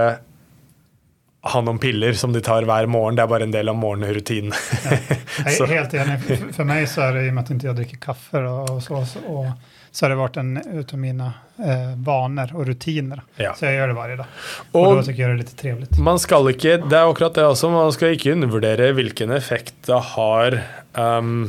ha 1.53 1.61
noen 1.61 1.79
piller 1.79 2.13
som 2.17 2.33
de 2.33 2.41
tar 2.41 2.65
hver 2.67 2.87
morgen. 2.91 3.15
Det 3.17 3.23
er 3.23 3.31
bare 3.31 3.47
en 3.47 3.53
del 3.55 3.69
av 3.69 3.75
morgenrutinen. 3.79 4.53
Så- 5.57 5.63
är 5.63 5.67
helt 5.67 5.93
enig. 5.93 6.19
For 6.55 6.63
meg, 6.63 6.87
så 6.89 7.01
er 7.07 7.13
det 7.17 7.25
i 7.25 7.29
og 7.31 7.35
med 7.37 7.43
at 7.43 7.49
jeg 7.49 7.59
ikke 7.61 7.73
drikker 7.81 7.97
kaffe 7.97 8.43
och, 8.43 8.69
och 8.75 8.83
så, 8.83 9.03
og 9.27 9.51
så 9.91 10.05
har 10.05 10.09
det 10.13 10.17
vært 10.19 10.37
en 10.37 10.57
utav 10.79 10.99
mine 10.99 11.27
eh, 11.57 11.93
vaner 12.05 12.51
og 12.53 12.67
rutiner. 12.67 13.21
Ja. 13.41 13.53
Så 13.57 13.65
jeg 13.65 13.79
gjør 13.79 13.87
det 13.93 13.95
hver 13.97 14.15
dag. 14.17 14.33
Og, 14.71 14.81
Og 14.87 14.97
da 14.97 15.03
tycker 15.07 15.21
jag 15.21 15.29
det 15.29 15.35
är 15.35 15.37
lite 15.37 15.55
trevligt. 15.61 15.97
Man 15.97 16.19
skal 16.19 16.49
ikke, 16.51 16.77
det 16.89 16.97
er 16.97 17.09
akkurat 17.09 17.33
det 17.33 17.45
også, 17.45 17.69
man 17.73 17.93
skal 17.95 18.13
ikke 18.17 18.33
undervurdere 18.35 18.91
hvilken 18.93 19.31
effekt 19.33 19.73
det 19.87 20.01
har 20.13 20.59
ehm, 20.93 21.47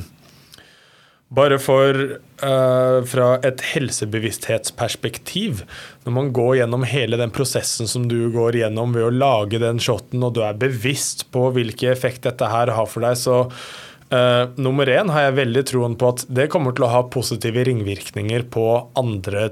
bare 1.35 1.59
for 1.61 1.97
uh, 2.41 3.05
fra 3.05 3.27
et 3.45 3.61
helsebevissthetsperspektiv, 3.75 5.61
når 6.07 6.15
man 6.17 6.31
går 6.37 6.55
gjennom 6.63 6.87
hele 6.89 7.19
den 7.21 7.33
prosessen 7.35 7.91
som 7.91 8.07
du 8.09 8.31
går 8.33 8.57
gjennom 8.63 8.97
ved 8.97 9.05
å 9.05 9.13
lage 9.13 9.61
den 9.61 9.81
shoten, 9.83 10.25
og 10.25 10.39
du 10.39 10.43
er 10.47 10.57
bevisst 10.61 11.27
på 11.35 11.51
hvilken 11.57 11.93
effekt 11.93 12.25
dette 12.25 12.49
her 12.49 12.73
har 12.73 12.89
for 12.89 13.05
deg, 13.05 13.19
så 13.21 13.43
uh, 13.45 14.45
nummer 14.57 14.89
én 14.89 15.13
har 15.13 15.29
jeg 15.29 15.41
veldig 15.43 15.65
troen 15.69 15.99
på 16.01 16.15
at 16.15 16.25
det 16.33 16.49
kommer 16.55 16.73
til 16.77 16.89
å 16.89 16.93
ha 16.95 17.05
positive 17.13 17.67
ringvirkninger 17.69 18.49
på 18.55 18.67
andre 18.97 19.51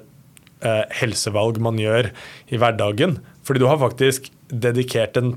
uh, 0.65 0.85
helsevalg 0.97 1.61
man 1.61 1.77
gjør 1.83 2.09
i 2.49 2.57
hverdagen. 2.63 3.21
Fordi 3.47 3.63
du 3.63 3.69
har 3.69 3.85
faktisk 3.85 4.33
dedikert 4.49 5.17
en 5.21 5.35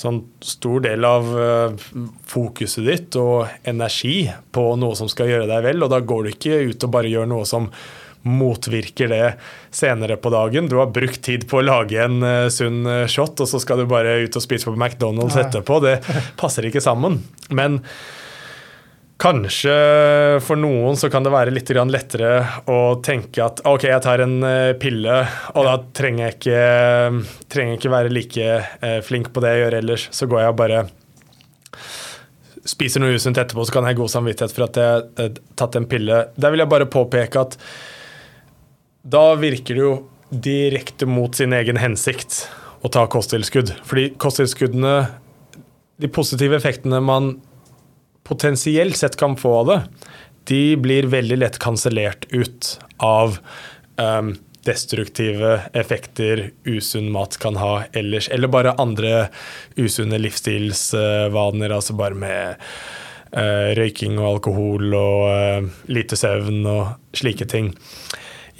sånn 0.00 0.22
stor 0.44 0.82
del 0.84 1.04
av 1.06 1.30
eh, 1.38 1.88
fokuset 2.30 2.86
ditt 2.86 3.18
og 3.20 3.50
energi 3.68 4.24
på 4.54 4.64
noe 4.80 4.98
som 4.98 5.10
skal 5.12 5.30
gjøre 5.30 5.48
deg 5.50 5.66
vel, 5.68 5.82
og 5.84 5.92
da 5.92 6.00
går 6.00 6.22
du 6.24 6.32
ikke 6.34 6.62
ut 6.70 6.86
og 6.86 6.94
bare 6.94 7.12
gjør 7.12 7.28
noe 7.30 7.48
som 7.48 7.68
motvirker 8.22 9.08
det 9.08 9.26
senere 9.72 10.18
på 10.20 10.32
dagen. 10.32 10.68
Du 10.68 10.76
har 10.76 10.90
brukt 10.92 11.22
tid 11.24 11.46
på 11.48 11.60
å 11.60 11.64
lage 11.64 12.00
en 12.04 12.22
eh, 12.26 12.48
sunn 12.52 12.84
eh, 12.84 13.06
shot, 13.08 13.40
og 13.40 13.48
så 13.48 13.60
skal 13.62 13.80
du 13.80 13.88
bare 13.90 14.18
ut 14.24 14.36
og 14.36 14.44
spise 14.44 14.68
på 14.68 14.76
McDonald's 14.76 15.38
etterpå. 15.40 15.80
Det 15.84 15.98
passer 16.40 16.68
ikke 16.68 16.84
sammen. 16.84 17.22
Men 17.48 17.80
Kanskje 19.20 19.72
for 20.40 20.56
noen 20.56 20.96
så 20.96 21.10
kan 21.12 21.24
det 21.24 21.32
være 21.34 21.52
litt 21.52 21.68
lettere 21.68 22.30
å 22.72 22.96
tenke 23.04 23.42
at 23.44 23.60
ok, 23.68 23.84
jeg 23.90 24.00
tar 24.00 24.22
en 24.24 24.38
eh, 24.48 24.72
pille, 24.80 25.18
og 25.52 25.66
da 25.66 25.74
trenger 25.92 26.24
jeg 26.24 26.36
ikke, 26.38 26.62
trenger 27.52 27.76
ikke 27.76 27.92
være 27.92 28.12
like 28.14 28.46
eh, 28.80 29.00
flink 29.04 29.28
på 29.34 29.42
det 29.44 29.50
jeg 29.52 29.60
gjør 29.64 29.76
ellers. 29.82 30.06
Så 30.16 30.28
går 30.30 30.40
jeg 30.40 30.54
og 30.54 30.56
bare 30.62 30.80
spiser 32.64 33.04
noe 33.04 33.12
usunt 33.12 33.36
etterpå, 33.40 33.66
så 33.68 33.76
kan 33.76 33.84
jeg 33.84 33.98
ha 33.98 34.00
god 34.00 34.14
samvittighet 34.14 34.56
for 34.56 34.66
at 34.70 34.80
jeg 34.80 35.04
har 35.20 35.36
tatt 35.60 35.76
en 35.76 35.90
pille. 35.90 36.22
Der 36.40 36.54
vil 36.54 36.64
jeg 36.64 36.72
bare 36.72 36.88
påpeke 36.88 37.44
at 37.44 37.58
da 39.04 39.26
virker 39.40 39.76
det 39.76 39.84
jo 39.84 39.92
direkte 40.30 41.04
mot 41.08 41.36
sin 41.36 41.52
egen 41.56 41.76
hensikt 41.80 42.46
å 42.80 42.88
ta 42.88 43.04
kosttilskudd. 43.10 43.76
Fordi 43.84 44.14
kosttilskuddene, 44.20 44.96
de 46.00 46.08
positive 46.08 46.56
effektene 46.56 47.04
man 47.04 47.34
potensielt 48.30 48.96
sett 48.96 49.18
kan 49.18 49.34
få 49.36 49.54
av 49.62 49.72
det, 49.72 49.80
de 50.50 50.62
blir 50.80 51.10
veldig 51.10 51.40
lett 51.42 51.58
kansellert 51.62 52.24
ut 52.30 52.78
av 53.02 53.36
um, 53.98 54.32
destruktive 54.66 55.60
effekter 55.72 56.50
usunn 56.64 57.10
mat 57.12 57.36
kan 57.40 57.56
ha 57.56 57.82
ellers, 57.92 58.28
eller 58.28 58.50
bare 58.52 58.76
andre 58.78 59.28
usunne 59.76 60.20
livsstilsvaner, 60.20 61.74
altså 61.74 61.96
bare 61.98 62.18
med 62.18 62.70
uh, 63.34 63.70
røyking 63.78 64.18
og 64.20 64.36
alkohol 64.36 64.94
og 64.94 65.26
uh, 65.30 65.70
lite 65.92 66.18
søvn 66.18 66.62
og 66.66 67.16
slike 67.16 67.48
ting. 67.50 67.72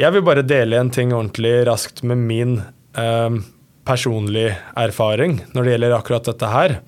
Jeg 0.00 0.16
vil 0.16 0.24
bare 0.24 0.46
dele 0.46 0.80
en 0.80 0.92
ting 0.94 1.12
ordentlig 1.12 1.60
raskt 1.68 2.04
med 2.06 2.22
min 2.24 2.56
uh, 2.96 3.40
personlige 3.86 4.56
erfaring 4.78 5.40
når 5.52 5.66
det 5.66 5.76
gjelder 5.76 5.98
akkurat 5.98 6.32
dette 6.32 6.54
her. 6.54 6.80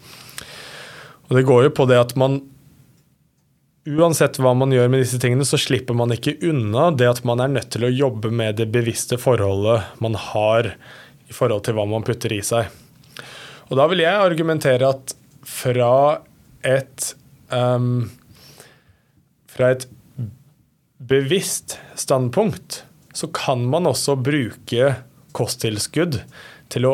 Og 1.28 1.36
det 1.38 1.46
går 1.48 1.68
jo 1.68 1.76
på 1.76 1.88
det 1.90 2.00
at 2.00 2.16
man 2.20 2.40
uansett 3.88 4.38
hva 4.38 4.52
man 4.54 4.72
gjør 4.74 4.90
med 4.92 5.02
disse 5.02 5.18
tingene, 5.22 5.46
så 5.46 5.58
slipper 5.58 5.96
man 5.98 6.14
ikke 6.14 6.36
unna 6.48 6.90
det 6.94 7.08
at 7.10 7.22
man 7.28 7.42
er 7.42 7.50
nødt 7.50 7.72
til 7.74 7.86
å 7.86 7.92
jobbe 7.92 8.30
med 8.34 8.60
det 8.60 8.68
bevisste 8.74 9.18
forholdet 9.20 9.98
man 10.02 10.18
har 10.18 10.74
i 11.28 11.34
forhold 11.34 11.64
til 11.66 11.76
hva 11.78 11.86
man 11.90 12.06
putter 12.06 12.34
i 12.34 12.42
seg. 12.46 12.70
Og 13.70 13.78
da 13.80 13.88
vil 13.90 14.04
jeg 14.04 14.26
argumentere 14.26 14.90
at 14.92 15.14
fra 15.48 16.22
et 16.62 17.14
um, 17.50 18.10
Fra 19.52 19.72
et 19.74 19.82
bevisst 21.02 21.74
standpunkt 21.98 22.78
så 23.12 23.28
kan 23.34 23.66
man 23.68 23.84
også 23.90 24.14
bruke 24.16 24.94
kosttilskudd 25.36 26.22
til 26.72 26.86
å 26.88 26.92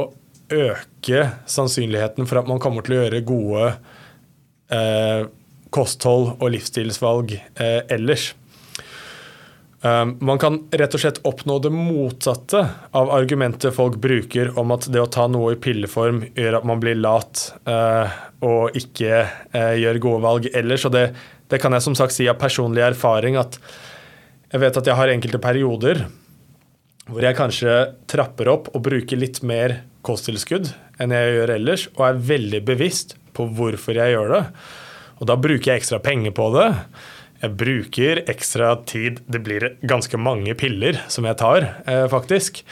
øke 0.50 1.20
sannsynligheten 1.46 2.26
for 2.26 2.40
at 2.40 2.48
man 2.50 2.58
kommer 2.58 2.82
til 2.82 2.96
å 2.96 2.98
gjøre 3.02 3.20
gode 3.28 3.68
eh, 4.74 5.28
kosthold 5.74 6.36
og 6.38 6.52
livsstilsvalg 6.54 7.34
eh, 7.38 7.80
ellers. 7.94 8.32
Um, 9.78 10.16
man 10.26 10.40
kan 10.42 10.56
rett 10.74 10.94
og 10.96 11.00
slett 11.04 11.20
oppnå 11.28 11.60
det 11.62 11.70
motsatte 11.70 12.64
av 12.98 13.12
argumentet 13.14 13.76
folk 13.76 14.00
bruker 14.02 14.50
om 14.58 14.72
at 14.74 14.88
det 14.90 14.98
å 14.98 15.06
ta 15.06 15.28
noe 15.30 15.52
i 15.54 15.60
pilleform 15.62 16.24
gjør 16.34 16.56
at 16.58 16.66
man 16.66 16.80
blir 16.82 16.98
lat 16.98 17.44
eh, 17.62 18.16
og 18.42 18.74
ikke 18.78 19.20
eh, 19.22 19.76
gjør 19.78 20.00
gode 20.02 20.24
valg 20.24 20.48
ellers. 20.50 20.88
Og 20.88 20.96
det, 20.96 21.04
det, 21.46 21.60
kan 21.62 21.76
jeg 21.76 21.86
som 21.86 21.94
sagt 21.94 22.16
si 22.16 22.26
av 22.26 22.40
personlig 22.42 22.82
erfaring 22.88 23.38
at 23.38 23.60
jeg 24.50 24.64
vet 24.64 24.80
at 24.80 24.90
jeg 24.90 24.98
har 24.98 25.12
enkelte 25.14 25.42
perioder 25.46 26.02
hvor 27.06 27.22
jeg 27.22 27.38
kanskje 27.38 27.78
trapper 28.10 28.50
opp 28.50 28.72
og 28.74 28.82
bruker 28.84 29.20
litt 29.20 29.44
mer 29.46 29.78
kosttilskudd 30.02 30.72
enn 30.98 31.14
jeg 31.14 31.38
gjør 31.38 31.54
ellers, 31.54 31.86
og 31.94 32.02
er 32.08 32.20
veldig 32.34 32.64
bevisst 32.66 33.14
på 33.36 33.46
hvorfor 33.54 33.96
jeg 33.96 34.16
gjør 34.16 34.34
det. 34.34 34.42
Og 35.18 35.28
da 35.30 35.36
bruker 35.38 35.72
jeg 35.72 35.82
ekstra 35.82 36.00
penger 36.02 36.34
på 36.36 36.48
det. 36.54 36.68
Jeg 37.42 37.54
bruker 37.58 38.22
ekstra 38.30 38.72
tid. 38.88 39.20
Det 39.30 39.42
blir 39.46 39.72
ganske 39.86 40.18
mange 40.18 40.54
piller 40.58 41.00
som 41.10 41.26
jeg 41.28 41.38
tar, 41.38 41.68
eh, 41.86 42.06
faktisk. 42.10 42.62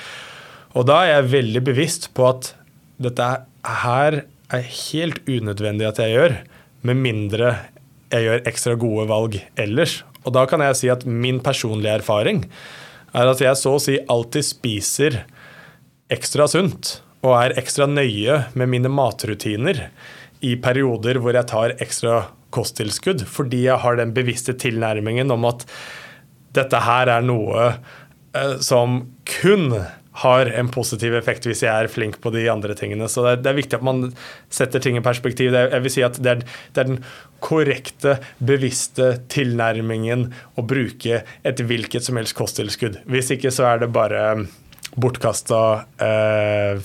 Og 0.75 0.87
da 0.87 1.03
er 1.03 1.13
jeg 1.17 1.33
veldig 1.33 1.63
bevisst 1.65 2.11
på 2.15 2.27
at 2.29 2.55
dette 3.01 3.29
her 3.83 4.25
er 4.53 4.63
helt 4.63 5.23
unødvendig 5.27 5.89
at 5.89 5.99
jeg 5.99 6.15
gjør, 6.15 6.37
med 6.87 7.03
mindre 7.03 7.57
jeg 8.13 8.27
gjør 8.27 8.45
ekstra 8.47 8.75
gode 8.79 9.07
valg 9.11 9.39
ellers. 9.59 10.03
Og 10.27 10.35
da 10.35 10.45
kan 10.47 10.63
jeg 10.63 10.79
si 10.79 10.91
at 10.93 11.07
min 11.07 11.41
personlige 11.41 11.99
erfaring 12.01 12.45
er 13.17 13.31
at 13.31 13.43
jeg 13.43 13.59
så 13.59 13.77
å 13.77 13.83
si 13.83 13.99
alltid 14.11 14.47
spiser 14.47 15.25
ekstra 16.13 16.47
sunt 16.51 17.01
og 17.27 17.35
er 17.39 17.57
ekstra 17.59 17.89
nøye 17.91 18.45
med 18.55 18.71
mine 18.71 18.91
matrutiner 18.93 19.89
i 20.45 20.57
perioder 20.61 21.21
hvor 21.23 21.37
jeg 21.37 21.49
tar 21.51 21.77
ekstra 21.83 22.25
kosttilskudd, 22.55 23.27
fordi 23.29 23.67
jeg 23.67 23.83
har 23.83 23.99
den 23.99 24.15
bevisste 24.17 24.57
tilnærmingen 24.57 25.33
om 25.35 25.47
at 25.49 25.67
dette 26.57 26.81
her 26.81 27.11
er 27.13 27.25
noe 27.25 27.69
eh, 27.69 28.57
som 28.65 29.03
kun 29.29 29.71
har 30.23 30.49
en 30.49 30.69
positiv 30.73 31.13
effekt 31.19 31.45
hvis 31.45 31.61
jeg 31.67 31.69
er 31.69 31.91
flink 31.93 32.17
på 32.25 32.33
de 32.33 32.47
andre 32.49 32.73
tingene. 32.79 33.09
Så 33.13 33.25
det 33.27 33.33
er, 33.35 33.41
det 33.45 33.51
er 33.51 33.59
viktig 33.59 33.77
at 33.77 33.85
man 33.85 34.05
setter 34.49 34.81
ting 34.81 34.97
i 34.97 35.05
perspektiv. 35.05 35.53
Er, 35.53 35.69
jeg 35.75 35.85
vil 35.85 35.93
si 35.93 36.05
at 36.07 36.17
det 36.25 36.33
er, 36.33 36.45
det 36.73 36.83
er, 36.83 36.93
den 36.95 37.03
korrekte, 37.45 38.17
bevisste 38.41 39.11
tilnærmingen 39.33 40.31
å 40.57 40.65
bruke 40.65 41.21
et 41.21 41.61
hvilket 41.69 42.09
som 42.09 42.17
helst 42.17 42.37
kosttilskudd. 42.39 43.03
Hvis 43.13 43.35
ikke 43.37 43.53
så 43.53 43.69
er 43.75 43.85
det 43.85 43.93
bare 43.93 44.23
bortkasta 44.97 45.61
eh, 46.01 46.81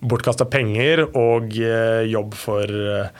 bortkasta 0.00 0.46
penger 0.50 1.04
og 1.08 1.54
eh, 1.58 2.04
jobb 2.10 2.36
for 2.38 2.64
eh, 2.68 3.10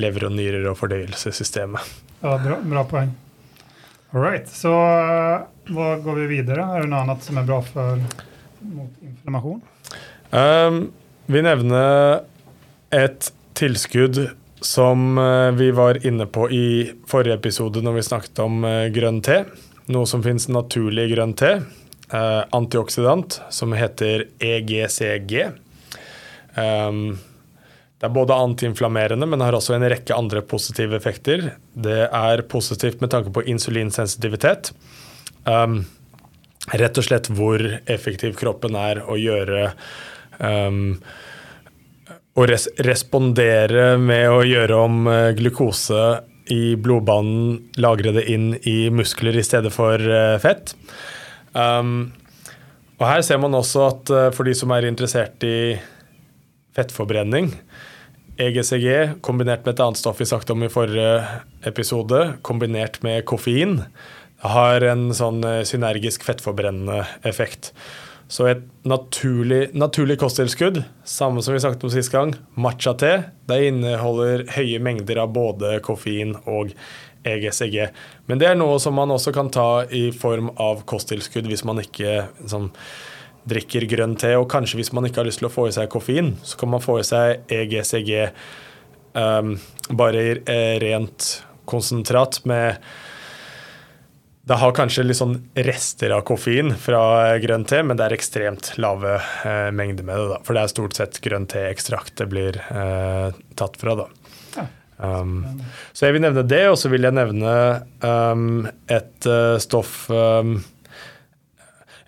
lever 0.00 0.28
og 0.28 0.34
nyrer 0.36 0.68
og 0.70 0.76
fordøyelsessystemet. 0.80 1.94
Ja, 2.22 2.36
bra, 2.42 2.58
bra 2.62 2.84
poeng. 2.88 3.14
All 4.12 4.24
right, 4.24 4.48
så 4.48 4.72
hva 5.68 5.88
går 6.00 6.22
vi 6.22 6.28
videre? 6.38 6.64
Er 6.64 6.84
det 6.84 6.90
noe 6.92 7.02
annet 7.04 7.24
som 7.24 7.38
er 7.38 7.48
bra 7.48 7.60
for 7.64 8.00
mot 8.64 9.02
inflammasjon? 9.04 9.60
Um, 10.32 10.78
vi 11.28 11.42
nevner 11.44 12.22
et 12.94 13.28
tilskudd 13.58 14.22
som 14.64 15.20
vi 15.54 15.68
var 15.76 16.00
inne 16.08 16.24
på 16.26 16.48
i 16.50 16.64
forrige 17.06 17.36
episode 17.36 17.82
når 17.84 17.98
vi 17.98 18.06
snakket 18.08 18.40
om 18.42 18.64
grønn 18.96 19.20
te. 19.22 19.42
Noe 19.92 20.08
som 20.08 20.24
finnes 20.24 20.48
naturlig 20.50 21.04
i 21.06 21.12
grønn 21.12 21.36
te. 21.38 21.58
Uh, 22.08 22.42
antioksidant 22.56 23.42
som 23.52 23.76
heter 23.76 24.30
EGCG. 24.40 25.34
Um, 26.58 27.18
det 27.98 28.06
er 28.06 28.14
både 28.14 28.34
antiinflammerende, 28.38 29.26
men 29.26 29.42
har 29.42 29.56
også 29.58 29.74
en 29.74 29.86
rekke 29.90 30.14
andre 30.14 30.42
positive 30.46 30.94
effekter. 30.98 31.48
Det 31.74 32.04
er 32.06 32.44
positivt 32.50 33.00
med 33.02 33.10
tanke 33.10 33.32
på 33.34 33.42
insulinsensitivitet. 33.50 34.70
Um, 35.44 35.80
rett 36.78 37.00
og 37.00 37.06
slett 37.08 37.30
hvor 37.34 37.62
effektiv 37.90 38.36
kroppen 38.38 38.78
er 38.78 39.00
å 39.02 39.16
gjøre 39.18 39.72
um, 40.38 40.98
Å 42.38 42.46
res 42.46 42.68
respondere 42.86 43.96
med 43.98 44.30
å 44.30 44.42
gjøre 44.46 44.76
om 44.78 45.06
uh, 45.10 45.30
glukose 45.34 46.02
i 46.54 46.76
blodbanen, 46.78 47.56
lagre 47.82 48.12
det 48.14 48.28
inn 48.30 48.52
i 48.62 48.92
muskler 48.94 49.36
i 49.36 49.42
stedet 49.44 49.72
for 49.74 49.98
uh, 49.98 50.38
fett. 50.38 50.76
Um, 51.52 52.12
og 52.98 53.06
her 53.08 53.26
ser 53.26 53.42
man 53.42 53.58
også 53.58 53.86
at 53.88 54.12
uh, 54.14 54.28
for 54.36 54.46
de 54.46 54.54
som 54.54 54.70
er 54.76 54.86
interessert 54.86 55.42
i 55.46 55.58
fettforbrenning, 56.78 57.52
EGCG 58.38 59.18
kombinert 59.26 59.64
med 59.66 59.74
et 59.74 59.80
annet 59.82 59.98
stoff 59.98 60.20
vi 60.22 60.28
snakket 60.30 60.54
om 60.54 60.62
i 60.62 60.70
forrige 60.70 61.40
episode, 61.66 62.20
kombinert 62.46 63.00
med 63.02 63.24
koffein, 63.26 63.80
har 64.44 64.84
en 64.86 65.08
sånn 65.16 65.42
eh, 65.42 65.64
synergisk 65.66 66.22
fettforbrennende 66.26 67.02
effekt. 67.26 67.72
Så 68.30 68.46
et 68.46 68.62
naturlig, 68.86 69.72
naturlig 69.74 70.18
kosttilskudd, 70.20 70.82
samme 71.08 71.42
som 71.42 71.56
vi 71.56 71.62
snakket 71.64 71.86
om 71.88 71.92
sist 71.92 72.12
gang, 72.12 72.34
matcha-te, 72.60 73.12
det 73.48 73.58
inneholder 73.70 74.44
høye 74.54 74.78
mengder 74.84 75.24
av 75.24 75.32
både 75.34 75.78
koffein 75.82 76.36
og 76.44 76.74
EGCG. 77.26 77.78
Men 78.28 78.38
det 78.38 78.50
er 78.50 78.58
noe 78.60 78.76
som 78.82 78.94
man 79.00 79.10
også 79.10 79.32
kan 79.34 79.50
ta 79.50 79.86
i 79.90 80.10
form 80.14 80.52
av 80.60 80.84
kosttilskudd 80.88 81.48
hvis 81.50 81.64
man 81.66 81.82
ikke 81.82 82.28
sånn, 82.46 82.70
drikker 83.48 83.86
grønn 83.90 84.16
te, 84.20 84.34
og 84.38 84.48
kanskje 84.50 84.80
hvis 84.80 84.92
man 84.96 85.08
ikke 85.08 85.22
har 85.22 85.28
lyst 85.28 85.42
til 85.42 85.48
å 85.50 85.52
få 85.52 85.68
i 85.68 85.74
seg 85.74 85.90
koffein, 85.92 86.34
så 86.42 86.58
kan 86.60 86.72
man 86.72 86.84
få 86.84 86.98
i 87.00 87.06
seg 87.06 87.52
EGCG 87.52 88.10
um, 89.14 89.54
bare 89.98 90.24
i 90.24 90.32
eh, 90.42 90.74
rent 90.82 91.30
konsentrat 91.68 92.42
med 92.48 92.82
det 94.48 94.56
har 94.56 94.72
kanskje 94.72 95.02
litt 95.04 95.18
sånn 95.18 95.34
rester 95.60 96.14
av 96.16 96.22
koffein 96.28 96.72
fra 96.80 97.36
grønn 97.42 97.66
te, 97.68 97.82
men 97.84 97.98
det 97.98 98.06
er 98.06 98.14
ekstremt 98.16 98.70
lave 98.80 99.18
eh, 99.18 99.68
mengder 99.76 100.06
med 100.08 100.16
det. 100.22 100.28
da, 100.30 100.38
For 100.46 100.56
det 100.56 100.62
er 100.62 100.72
stort 100.72 100.96
sett 100.96 101.20
grønn 101.24 101.44
te-ekstrakt 101.52 102.14
det 102.16 102.30
blir 102.32 102.56
eh, 102.56 103.28
tatt 103.60 103.76
fra. 103.76 103.98
da. 104.00 104.08
Um, 104.98 105.44
så 105.92 106.08
jeg 106.08 106.16
vil 106.16 106.24
nevne 106.24 106.42
det, 106.48 106.64
og 106.72 106.78
så 106.80 106.90
vil 106.90 107.06
jeg 107.06 107.14
nevne 107.14 107.52
um, 108.02 108.64
et 108.90 109.28
uh, 109.30 109.54
stoff 109.62 110.08
um, 110.10 110.56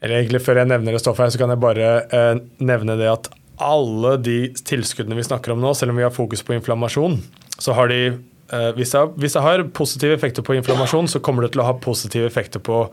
eller 0.00 0.20
egentlig 0.20 0.42
Før 0.44 0.62
jeg 0.62 0.70
nevner 0.70 0.96
det 0.96 1.02
stoffet, 1.02 1.26
her, 1.26 1.34
så 1.34 1.40
kan 1.42 1.52
jeg 1.52 1.60
bare 1.60 1.92
eh, 2.08 2.34
nevne 2.64 2.96
det 3.00 3.10
at 3.10 3.30
alle 3.60 4.14
de 4.16 4.38
tilskuddene 4.64 5.18
vi 5.18 5.26
snakker 5.26 5.52
om 5.52 5.60
nå, 5.60 5.74
selv 5.76 5.92
om 5.92 6.00
vi 6.00 6.06
har 6.06 6.14
fokus 6.14 6.42
på 6.46 6.54
inflammasjon, 6.56 7.18
så 7.60 7.76
har 7.76 7.90
de 7.92 8.00
eh, 8.08 8.70
hvis, 8.78 8.94
det, 8.96 9.42
har 9.44 9.66
positive 9.76 10.16
effekter 10.16 10.46
på 10.46 10.56
inflammasjon, 10.56 11.10
så 11.12 11.20
kommer 11.20 11.44
det 11.44 11.52
til 11.54 11.64
å 11.64 11.68
ha 11.68 11.76
positive 11.76 12.30
effekter 12.30 12.62
på 12.64 12.86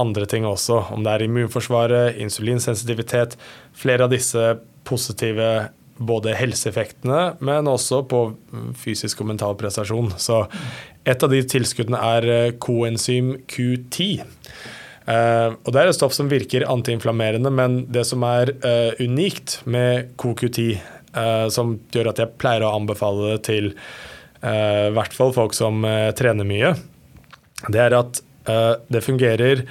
andre 0.00 0.26
ting 0.26 0.46
også. 0.48 0.80
Om 0.96 1.04
det 1.06 1.12
er 1.12 1.26
immunforsvaret, 1.26 2.18
insulinsensitivitet. 2.22 3.36
Flere 3.76 4.08
av 4.08 4.14
disse 4.14 4.56
positive 4.88 5.70
både 6.00 6.32
helseeffektene, 6.32 7.36
men 7.44 7.68
også 7.68 8.02
på 8.08 8.22
fysisk 8.80 9.20
og 9.20 9.30
mental 9.34 9.56
prestasjon. 9.60 10.14
Så 10.16 10.46
et 11.04 11.22
av 11.22 11.32
de 11.32 11.42
tilskuddene 11.44 12.00
er 12.16 12.28
eh, 12.32 12.52
koenzym 12.58 13.34
Q10. 13.50 14.24
Uh, 15.10 15.56
og 15.64 15.72
Det 15.74 15.80
er 15.80 15.90
et 15.90 15.96
stoff 15.96 16.14
som 16.14 16.30
virker 16.30 16.68
antiinflammerende, 16.70 17.50
men 17.50 17.82
det 17.90 18.04
som 18.06 18.22
er 18.26 18.52
uh, 18.62 18.92
unikt 19.02 19.58
med 19.66 20.12
CoQ10, 20.20 20.66
uh, 20.76 21.20
eh, 21.20 21.46
som 21.50 21.74
gjør 21.90 22.12
at 22.12 22.20
jeg 22.22 22.38
pleier 22.38 22.62
å 22.62 22.74
anbefale 22.76 23.32
det 23.34 23.42
til 23.48 23.74
i 24.40 24.92
hvert 24.96 25.12
fall 25.12 25.34
folk 25.36 25.52
som 25.52 25.82
trener 26.16 26.46
mye, 26.48 26.70
det 27.68 27.80
er 27.82 27.92
at 27.92 28.22
det 28.88 29.02
fungerer 29.04 29.66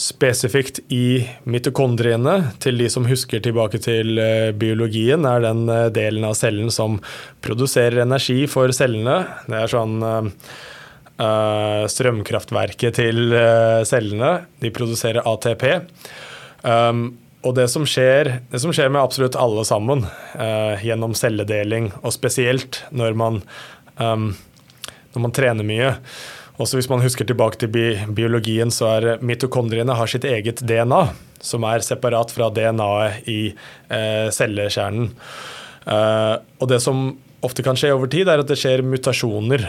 spesifikt 0.00 0.78
i 0.88 1.18
mitokondriene. 1.44 2.38
Til 2.64 2.80
de 2.80 2.86
som 2.88 3.04
husker 3.10 3.42
tilbake 3.44 3.76
til 3.84 4.16
biologien, 4.56 5.28
er 5.28 5.44
den 5.44 5.66
delen 5.92 6.24
av 6.24 6.32
cellen 6.40 6.72
som 6.72 6.96
produserer 7.44 8.06
energi 8.06 8.46
for 8.48 8.72
cellene. 8.72 9.18
Det 9.52 9.60
er 9.60 9.74
sånn 9.74 10.00
strømkraftverket 11.16 12.98
til 12.98 13.32
cellene. 13.88 14.32
De 14.60 14.68
produserer 14.74 15.24
ATP. 15.24 15.64
Um, 16.60 17.06
og 17.46 17.54
det 17.56 17.68
som, 17.72 17.86
skjer, 17.88 18.34
det 18.52 18.60
som 18.60 18.74
skjer 18.74 18.90
med 18.92 19.00
absolutt 19.00 19.38
alle 19.40 19.62
sammen 19.64 20.04
gjennom 20.82 21.14
celledeling, 21.16 21.88
og 22.02 22.12
spesielt 22.12 22.82
når 22.92 23.16
man, 23.16 23.40
um, 23.96 24.32
når 25.14 25.24
man 25.24 25.34
trener 25.36 25.64
mye, 25.64 25.94
også 26.56 26.78
hvis 26.78 26.88
man 26.88 27.02
husker 27.04 27.28
tilbake 27.28 27.58
til 27.60 27.70
bi 27.72 27.84
biologien, 28.16 28.70
så 28.72 28.88
er 28.96 29.24
mitokondriene 29.24 29.96
har 29.96 30.08
sitt 30.08 30.24
eget 30.24 30.62
DNA, 30.64 31.02
som 31.44 31.66
er 31.68 31.84
separat 31.84 32.32
fra 32.32 32.48
DNA-et 32.54 33.28
i 33.28 33.40
eh, 33.92 34.28
cellekjernen. 34.32 35.10
Eh, 35.84 36.34
og 36.56 36.70
det 36.72 36.80
som 36.84 37.10
ofte 37.44 37.64
kan 37.64 37.76
skje 37.76 37.92
over 37.92 38.08
tid, 38.12 38.30
er 38.32 38.40
at 38.40 38.48
det 38.48 38.56
skjer 38.58 38.84
mutasjoner 38.86 39.68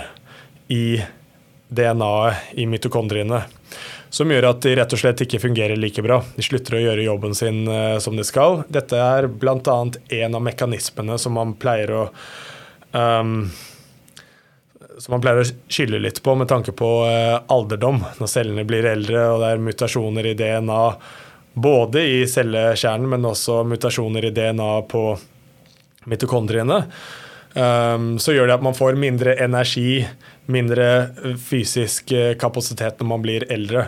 i 0.71 1.01
DNA-et 1.69 2.57
i 2.59 2.65
mitokondriene. 2.69 3.41
Som 4.09 4.31
gjør 4.31 4.49
at 4.53 4.61
de 4.63 4.75
rett 4.79 4.93
og 4.95 5.01
slett 5.01 5.21
ikke 5.25 5.41
fungerer 5.43 5.79
like 5.79 6.01
bra. 6.03 6.21
De 6.35 6.45
slutter 6.45 6.77
å 6.77 6.83
gjøre 6.83 7.07
jobben 7.07 7.35
sin 7.35 7.65
eh, 7.67 7.97
som 8.03 8.15
de 8.15 8.23
skal. 8.27 8.61
Dette 8.71 8.99
er 8.99 9.27
bl.a. 9.27 9.79
en 10.21 10.37
av 10.39 10.45
mekanismene 10.45 11.17
som 11.19 11.35
man 11.35 11.57
pleier 11.59 11.91
å 11.91 12.03
um, 12.95 13.49
som 14.97 15.13
man 15.13 15.21
pleier 15.21 15.43
å 15.43 15.49
skylde 15.69 15.99
litt 16.01 16.23
på 16.25 16.33
med 16.39 16.49
tanke 16.49 16.73
på 16.73 16.89
eh, 17.05 17.35
alderdom, 17.53 17.99
når 18.17 18.31
cellene 18.31 18.65
blir 18.65 18.87
eldre 18.89 19.27
og 19.33 19.43
det 19.43 19.51
er 19.53 19.61
mutasjoner 19.61 20.31
i 20.31 20.35
DNA 20.39 20.81
både 21.57 22.03
i 22.05 22.17
cellekjernen, 22.29 23.09
men 23.09 23.25
også 23.25 23.63
mutasjoner 23.65 24.25
i 24.25 24.33
DNA 24.33 24.71
på 24.89 25.03
mitokondriene. 26.09 26.83
Um, 27.57 28.19
så 28.21 28.35
gjør 28.35 28.51
det 28.51 28.57
at 28.59 28.65
man 28.65 28.75
får 28.77 28.99
mindre 29.01 29.33
energi, 29.41 30.03
mindre 30.45 31.09
fysisk 31.41 32.11
eh, 32.13 32.35
kapasitet 32.37 32.99
når 33.01 33.09
man 33.09 33.23
blir 33.23 33.45
eldre. 33.51 33.87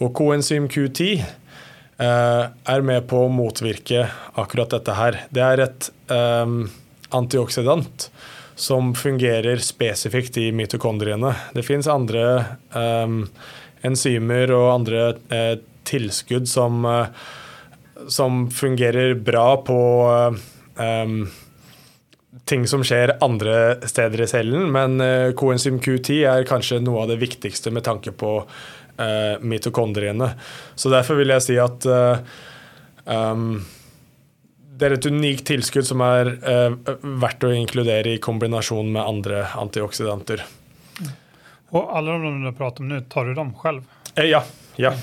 Og 0.00 0.14
koenzym 0.16 0.70
Q10 0.72 1.20
uh, 1.20 2.44
er 2.48 2.86
med 2.86 3.04
på 3.10 3.26
å 3.26 3.32
motvirke 3.32 4.06
akkurat 4.40 4.72
dette 4.72 4.96
her. 4.96 5.18
Det 5.28 5.44
er 5.44 5.64
et 5.66 5.90
um, 6.08 6.62
antioksidant 7.12 8.08
som 8.60 8.94
fungerer 8.96 9.60
spesifikt 9.64 10.38
i 10.40 10.48
mitokondriene. 10.56 11.34
Det 11.56 11.64
fins 11.66 11.88
andre 11.92 12.24
um, 12.72 13.22
enzymer 13.84 14.52
og 14.56 14.66
andre 14.78 15.04
uh, 15.32 15.54
tilskudd 15.88 16.48
som, 16.48 16.84
uh, 16.88 17.12
som, 18.08 18.46
fungerer 18.52 19.14
bra 19.14 19.54
på 19.64 19.80
um, 20.80 21.22
ting 22.48 22.66
som 22.70 22.84
skjer 22.86 23.16
andre 23.24 23.80
steder 23.88 24.24
i 24.24 24.28
cellen, 24.30 24.70
men 24.74 25.00
uh, 25.02 25.32
coenzym 25.38 25.80
Q10 25.82 26.22
er 26.30 26.48
kanskje 26.48 26.80
noe 26.84 27.04
av 27.04 27.12
det 27.12 27.20
viktigste 27.20 27.72
med 27.74 27.86
tanke 27.86 28.14
på 28.16 28.36
uh, 28.44 29.34
mitokondriene. 29.42 30.32
Så 30.74 30.92
derfor 30.92 31.20
vil 31.20 31.34
jeg 31.34 31.46
si 31.46 31.60
at 31.62 31.86
um, 31.90 33.60
det 34.80 34.88
er 34.88 34.96
et 34.96 35.10
unikt 35.12 35.44
tilskudd 35.50 35.84
som 35.84 36.00
er 36.04 36.30
eh, 36.40 36.74
verdt 37.20 37.44
å 37.44 37.52
inkludere 37.52 38.14
i 38.14 38.22
kombinasjon 38.22 38.88
med 38.94 39.02
andre 39.04 39.42
antioksidanter. 39.60 40.46
Og 41.76 41.92
alle 41.96 42.16
de 42.22 42.32
du 42.46 42.50
prater 42.56 42.82
om 42.82 42.88
nå, 42.90 43.02
tar 43.12 43.28
du 43.28 43.34
dem 43.36 43.52
selv? 43.60 43.84
Eh, 44.14 44.30
ja. 44.32 44.40
ja. 44.80 44.94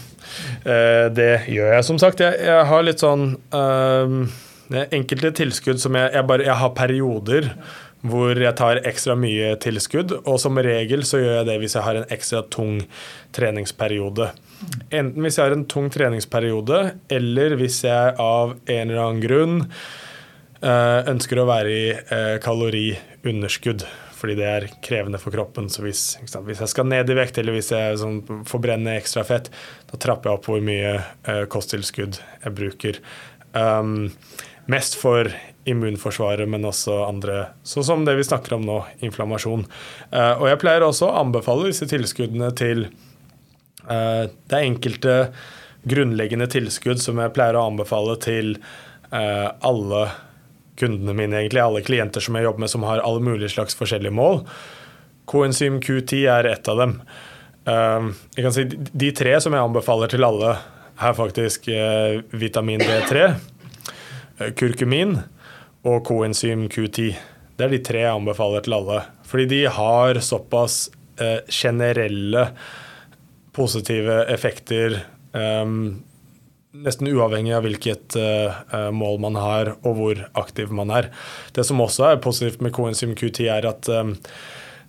Eh, 0.66 1.06
det 1.14 1.46
gjør 1.54 1.76
jeg, 1.78 1.86
som 1.88 2.02
sagt. 2.02 2.26
Jeg, 2.26 2.42
jeg 2.50 2.66
har 2.72 2.88
litt 2.88 3.04
sånn 3.06 3.30
eh, 3.38 4.18
enkelte 4.70 5.32
tilskudd 5.32 5.80
som 5.80 5.96
jeg, 5.96 6.12
jeg 6.14 6.28
bare 6.28 6.48
Jeg 6.48 6.60
har 6.60 6.74
perioder 6.76 7.52
hvor 8.06 8.38
jeg 8.38 8.54
tar 8.58 8.82
ekstra 8.88 9.16
mye 9.18 9.54
tilskudd. 9.62 10.14
Og 10.30 10.40
som 10.42 10.60
regel 10.64 11.06
så 11.08 11.22
gjør 11.22 11.40
jeg 11.40 11.48
det 11.50 11.60
hvis 11.64 11.78
jeg 11.78 11.86
har 11.88 12.00
en 12.00 12.12
ekstra 12.14 12.44
tung 12.54 12.82
treningsperiode. 13.36 14.32
Enten 14.90 15.24
hvis 15.24 15.40
jeg 15.40 15.50
har 15.50 15.56
en 15.56 15.68
tung 15.70 15.90
treningsperiode, 15.94 16.82
eller 17.14 17.58
hvis 17.60 17.84
jeg 17.88 18.18
av 18.22 18.58
en 18.58 18.84
eller 18.84 19.04
annen 19.04 19.24
grunn 19.24 19.56
eh, 20.62 21.00
ønsker 21.14 21.42
å 21.42 21.48
være 21.50 21.74
i 21.74 21.88
eh, 21.94 22.36
kaloriunderskudd. 22.44 23.88
Fordi 24.18 24.34
det 24.40 24.46
er 24.50 24.68
krevende 24.82 25.20
for 25.22 25.34
kroppen. 25.34 25.68
Så 25.70 25.84
hvis, 25.86 26.04
hvis 26.22 26.62
jeg 26.64 26.72
skal 26.72 26.88
ned 26.90 27.10
i 27.14 27.18
vekt, 27.18 27.38
eller 27.38 27.54
hvis 27.54 27.70
jeg 27.74 28.00
sånn, 28.02 28.24
får 28.50 28.64
brenne 28.64 28.96
ekstra 28.98 29.22
fett, 29.28 29.52
da 29.92 30.00
trapper 30.02 30.32
jeg 30.32 30.40
opp 30.40 30.48
hvor 30.50 30.64
mye 30.66 30.96
uh, 31.28 31.44
kosttilskudd 31.54 32.18
jeg 32.18 32.56
bruker. 32.58 32.98
Um, 33.54 34.08
mest 34.68 34.98
for 35.00 35.32
immunforsvaret, 35.68 36.48
men 36.50 36.66
også 36.68 37.02
andre, 37.06 37.50
sånn 37.68 37.86
som 37.88 38.06
det 38.08 38.16
vi 38.18 38.26
snakker 38.28 38.58
om 38.58 38.66
nå, 38.68 38.78
inflammasjon. 39.04 39.66
Uh, 40.12 40.34
og 40.40 40.48
jeg 40.52 40.62
pleier 40.62 40.86
også 40.86 41.10
å 41.10 41.18
anbefale 41.24 41.70
disse 41.70 41.88
tilskuddene 41.90 42.52
til 42.58 42.88
uh, 43.88 44.28
Det 44.28 44.56
er 44.56 44.64
enkelte 44.64 45.18
grunnleggende 45.88 46.48
tilskudd 46.52 47.02
som 47.04 47.20
jeg 47.20 47.34
pleier 47.36 47.60
å 47.60 47.66
anbefale 47.68 48.16
til 48.24 48.56
uh, 49.12 49.50
alle 49.68 50.08
kundene 50.80 51.16
mine, 51.18 51.42
egentlig, 51.42 51.64
alle 51.64 51.84
klienter 51.84 52.24
som 52.24 52.38
jeg 52.38 52.48
jobber 52.48 52.64
med 52.64 52.72
som 52.72 52.86
har 52.88 53.04
alle 53.04 53.24
mulige 53.24 53.52
slags 53.56 53.76
forskjellige 53.76 54.16
mål. 54.16 54.44
Coenzym 55.28 55.82
Q10 55.84 56.28
er 56.32 56.48
ett 56.54 56.68
av 56.72 56.80
dem. 56.80 56.92
jeg 57.68 58.44
kan 58.46 58.54
si 58.56 58.64
De 58.70 59.10
tre 59.12 59.34
som 59.44 59.52
jeg 59.52 59.66
anbefaler 59.66 60.08
til 60.14 60.24
alle, 60.24 60.54
er 60.98 61.18
faktisk 61.18 61.66
vitamin 62.32 62.80
D3, 62.80 63.26
kurkumin 64.38 65.18
og 65.88 66.04
coenzym 66.08 66.68
Q10. 66.72 67.16
Det 67.58 67.66
er 67.66 67.74
de 67.74 67.80
tre 67.84 68.04
jeg 68.04 68.14
anbefaler 68.14 68.66
til 68.66 68.76
alle. 68.78 69.00
Fordi 69.28 69.48
de 69.50 69.62
har 69.74 70.20
såpass 70.24 70.88
eh, 71.22 71.40
generelle 71.50 72.50
positive 73.58 74.20
effekter 74.30 75.00
eh, 75.34 75.72
nesten 76.78 77.10
uavhengig 77.10 77.56
av 77.58 77.66
hvilket 77.66 78.18
eh, 78.22 78.60
mål 78.94 79.18
man 79.24 79.40
har 79.42 79.74
og 79.80 79.98
hvor 79.98 80.22
aktiv 80.38 80.74
man 80.76 80.94
er. 80.94 81.10
Det 81.56 81.66
som 81.66 81.82
også 81.82 82.12
er 82.12 82.22
positivt 82.24 82.62
med 82.62 82.76
coenzym 82.78 83.16
Q10, 83.18 83.50
er 83.50 83.66
at 83.72 83.90
um, 83.90 84.14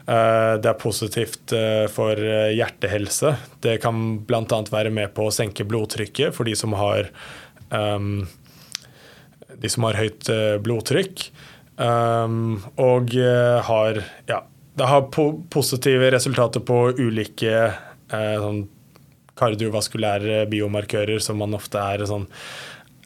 uh, 0.05 0.59
det 0.61 0.69
er 0.69 0.77
positivt 0.83 1.55
for 1.95 2.21
hjertehelse. 2.53 3.33
Det 3.65 3.79
kan 3.81 4.19
bl.a. 4.29 4.61
være 4.69 4.93
med 4.93 5.15
på 5.17 5.31
å 5.31 5.33
senke 5.33 5.65
blodtrykket 5.65 6.37
for 6.37 6.45
de 6.45 6.59
som 6.59 6.77
har 6.77 7.09
um, 7.73 8.27
de 9.63 9.71
som 9.73 9.87
har 9.89 9.99
høyt 9.99 10.31
eh, 10.33 10.57
blodtrykk. 10.63 11.29
Um, 11.79 12.59
og 12.81 13.15
eh, 13.15 13.59
har 13.63 14.01
ja, 14.27 14.41
det 14.79 14.89
har 14.91 15.07
po 15.15 15.31
positive 15.51 16.11
resultater 16.15 16.63
på 16.67 16.79
ulike 16.99 17.55
eh, 17.55 18.35
sånn 18.43 18.65
kardiovaskulære 19.39 20.49
biomarkører 20.51 21.23
som 21.23 21.39
man 21.39 21.55
ofte 21.55 21.79
er 21.79 22.03
sånn 22.11 22.27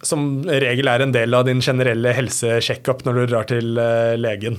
som 0.02 0.42
regel 0.42 0.88
er 0.90 1.04
en 1.04 1.12
del 1.14 1.34
av 1.36 1.44
din 1.46 1.60
generelle 1.62 2.14
helsesjekkup 2.16 3.04
når 3.06 3.18
du 3.18 3.26
drar 3.30 3.46
til 3.50 3.78
eh, 3.78 4.14
legen. 4.18 4.58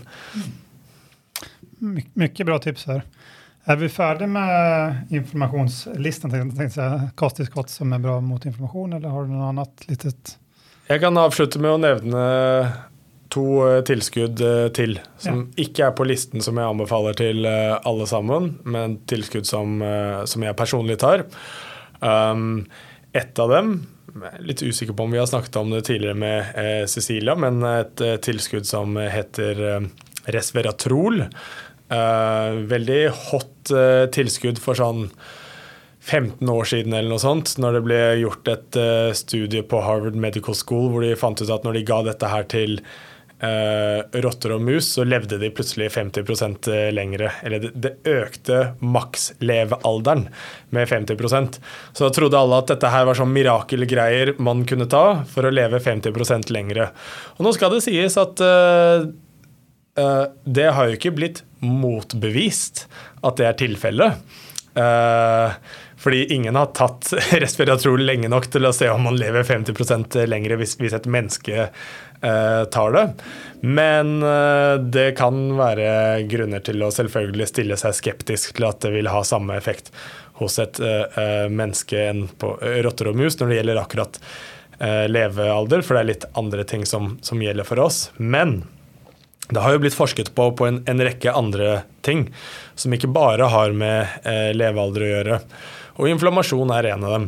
My 1.84 2.06
mye 2.16 2.46
bra 2.48 2.60
tips 2.64 2.88
her. 2.88 3.04
Er 3.68 3.80
vi 3.80 3.90
ferdig 3.92 4.30
med 4.32 5.12
informasjonslisten? 5.16 6.32
Kostisk 7.20 7.58
godt 7.60 7.72
som 7.72 7.92
er 7.96 8.02
bra 8.04 8.18
mot 8.24 8.46
informasjon, 8.48 8.96
eller 8.98 9.12
har 9.12 9.28
du 9.28 9.36
noe 9.36 9.52
annet 9.52 9.86
litet 9.90 10.38
jeg 10.90 11.04
kan 11.04 11.20
avslutte 11.22 11.62
med 11.64 11.76
å 11.76 11.82
nevne 11.82 12.24
to 13.34 13.46
eh, 13.66 13.82
tilskudd 13.88 14.42
eh, 14.46 14.68
til, 14.76 14.98
som 15.22 15.44
ja. 15.44 15.66
ikke 15.66 15.88
er 15.88 15.96
på 15.98 16.08
listen 16.08 16.44
som 16.46 16.60
jeg 16.60 16.70
anbefaler 16.70 17.18
til 17.18 17.48
eh, 17.50 17.74
alle 17.88 18.08
sammen, 18.10 18.54
men 18.64 19.00
tilskudd 19.10 19.48
som, 19.50 19.82
som 20.30 20.46
jeg 20.46 20.60
personlig 20.60 21.00
tar. 21.02 21.26
Um, 22.04 22.66
ett 23.16 23.40
av 23.40 23.52
dem 23.54 23.76
Litt 24.46 24.62
usikker 24.62 24.94
på 24.94 25.08
om 25.08 25.14
vi 25.14 25.18
har 25.18 25.26
snakket 25.26 25.56
om 25.58 25.72
det 25.74 25.86
tidligere 25.88 26.14
med 26.14 26.58
eh, 26.60 26.86
Cecilia, 26.86 27.34
men 27.40 27.64
et 27.66 28.02
eh, 28.04 28.20
tilskudd 28.22 28.68
som 28.70 28.98
heter 28.98 29.62
eh, 29.70 29.88
resveratrol. 30.36 31.24
veldig 32.70 33.00
hot 33.30 33.72
tilskudd 34.16 34.58
for 34.62 34.78
sånn 34.80 35.04
15 36.04 36.50
år 36.50 36.68
siden 36.68 36.94
eller 36.94 37.14
noe 37.14 37.22
sånt, 37.22 37.56
når 37.64 37.78
det 37.78 37.82
ble 37.86 38.02
gjort 38.20 38.50
et 38.52 38.78
uh, 38.80 39.16
studie 39.16 39.64
på 39.64 39.80
Harvard 39.86 40.18
Medical 40.20 40.56
School 40.58 40.90
hvor 40.92 41.06
de 41.06 41.16
fant 41.20 41.40
ut 41.40 41.52
at 41.54 41.64
når 41.64 41.80
de 41.80 41.88
ga 41.88 42.02
dette 42.10 42.32
her 42.32 42.48
til 42.52 42.80
uh, 43.44 44.04
rotter 44.26 44.56
og 44.56 44.66
mus, 44.68 44.90
så 44.98 45.06
levde 45.08 45.40
de 45.40 45.52
plutselig 45.56 45.90
50 45.96 46.68
eh, 46.74 46.90
lengre. 46.96 47.32
Eller 47.48 47.64
det, 47.64 47.72
det 47.80 47.94
økte 48.10 48.60
makslevealderen 48.84 50.28
med 50.76 50.92
50% 50.92 51.60
Så 51.94 52.06
da 52.06 52.12
trodde 52.16 52.40
alle 52.40 52.60
at 52.60 52.72
dette 52.74 52.92
her 52.92 53.08
var 53.08 53.20
sånn 53.20 53.34
mirakelgreier 53.36 54.36
man 54.44 54.66
kunne 54.68 54.90
ta 54.92 55.24
for 55.30 55.48
å 55.48 55.54
leve 55.56 55.80
50% 55.84 56.52
lengre. 56.52 56.92
Og 57.38 57.48
nå 57.48 57.56
skal 57.56 57.72
det 57.74 57.84
sies 57.88 58.20
at 58.20 58.44
uh, 58.44 59.08
det 60.44 60.70
har 60.74 60.90
jo 60.90 60.98
ikke 60.98 61.16
blitt 61.16 61.44
motbevist 61.64 62.88
at 63.24 63.40
det 63.40 63.48
er 63.48 63.60
tilfellet. 63.60 64.40
Uh, 64.74 65.54
Fordi 66.04 66.26
ingen 66.36 66.56
har 66.56 66.66
tatt 66.66 67.14
respirator 67.32 67.98
lenge 67.98 68.28
nok 68.28 68.50
til 68.52 68.68
å 68.68 68.74
se 68.76 68.90
om 68.92 69.06
man 69.08 69.16
lever 69.16 69.46
50 69.48 70.26
lenger 70.28 70.58
hvis, 70.60 70.76
hvis 70.82 70.96
et 70.98 71.08
menneske 71.08 71.62
eh, 71.64 72.64
tar 72.76 72.98
det. 72.98 73.06
Men 73.62 74.18
eh, 74.24 74.74
det 74.84 75.14
kan 75.16 75.38
være 75.56 76.26
grunner 76.28 76.64
til 76.66 76.84
å 76.84 76.92
selvfølgelig 76.92 77.48
stille 77.54 77.80
seg 77.80 77.96
skeptisk 77.96 78.58
til 78.58 78.68
at 78.68 78.84
det 78.84 78.92
vil 78.98 79.08
ha 79.14 79.24
samme 79.24 79.56
effekt 79.56 79.94
hos 80.42 80.60
et 80.60 80.82
eh, 80.84 81.06
eh 81.24 81.48
menneske 81.48 82.04
enn 82.10 82.26
på 82.28 82.58
rotter 82.84 83.14
og 83.14 83.20
mus 83.24 83.40
når 83.40 83.54
det 83.54 83.62
gjelder 83.62 83.84
akkurat 83.86 84.20
eh, 84.80 85.06
levealder, 85.08 85.86
for 85.86 85.96
det 85.96 86.04
er 86.04 86.12
litt 86.12 86.32
andre 86.36 86.66
ting 86.68 86.84
som, 86.90 87.14
som 87.24 87.40
gjelder 87.40 87.68
for 87.68 87.80
oss. 87.80 88.10
Men 88.18 88.64
det 89.50 89.60
har 89.64 89.76
jo 89.76 89.84
blitt 89.84 89.96
forsket 89.96 90.34
på 90.36 90.50
på 90.58 90.68
en, 90.68 90.82
en 90.88 91.04
rekke 91.04 91.32
andre 91.32 91.84
ting 92.04 92.28
som 92.76 92.94
ikke 92.96 93.12
bare 93.14 93.48
har 93.52 93.72
med 93.72 94.28
eh, 94.28 94.52
levealder 94.56 95.06
å 95.08 95.14
gjøre. 95.14 95.40
Og 96.00 96.10
inflammasjon 96.10 96.72
er 96.74 96.94
en 96.94 97.06
av 97.06 97.18
dem. 97.18 97.28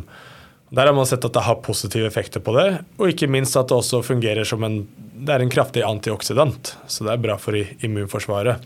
Der 0.74 0.88
har 0.88 0.96
man 0.96 1.06
sett 1.06 1.24
at 1.24 1.34
det 1.34 1.44
har 1.46 1.62
positive 1.62 2.08
effekter 2.08 2.42
på 2.42 2.56
det, 2.56 2.66
og 2.98 3.12
ikke 3.12 3.30
minst 3.30 3.54
at 3.58 3.70
det 3.70 3.76
også 3.78 4.02
fungerer 4.02 4.46
som 4.48 4.64
en, 4.66 4.80
det 5.14 5.36
er 5.36 5.44
en 5.44 5.52
kraftig 5.52 5.84
antioksidant. 5.86 6.74
Så 6.90 7.06
det 7.06 7.14
er 7.14 7.22
bra 7.22 7.36
for 7.38 7.54
immunforsvaret. 7.56 8.64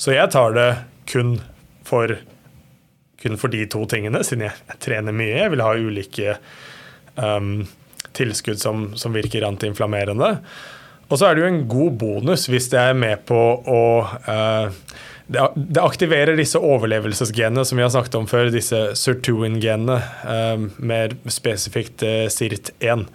Så 0.00 0.16
jeg 0.16 0.32
tar 0.32 0.56
det 0.56 0.68
kun 1.12 1.36
for, 1.86 2.16
kun 3.20 3.36
for 3.38 3.52
de 3.52 3.66
to 3.70 3.84
tingene, 3.90 4.24
siden 4.24 4.48
jeg 4.48 4.80
trener 4.82 5.14
mye. 5.14 5.36
Jeg 5.36 5.52
vil 5.52 5.64
ha 5.64 5.74
ulike 5.76 6.36
um, 7.20 7.54
tilskudd 8.16 8.60
som, 8.62 8.88
som 8.96 9.12
virker 9.12 9.44
antiinflammerende. 9.46 10.32
Og 11.12 11.18
så 11.20 11.28
er 11.28 11.36
det 11.36 11.44
jo 11.44 11.52
en 11.52 11.64
god 11.68 11.96
bonus 12.00 12.48
hvis 12.48 12.70
det 12.72 12.80
er 12.80 12.96
med 12.96 13.26
på 13.28 13.36
å 13.68 13.82
uh, 14.24 14.72
det, 15.32 15.80
aktiverer 15.82 16.36
disse 16.38 16.60
overlevelsesgenene 16.60 17.64
som 17.66 17.78
vi 17.78 17.84
har 17.84 17.92
snakket 17.94 18.18
om 18.18 18.28
før, 18.30 18.50
disse 18.52 18.80
sirtuin-genene, 18.98 19.98
um, 20.26 20.68
mer 20.82 21.14
spesifikt 21.30 22.04
uh, 22.06 22.26
SIRT1. 22.32 23.06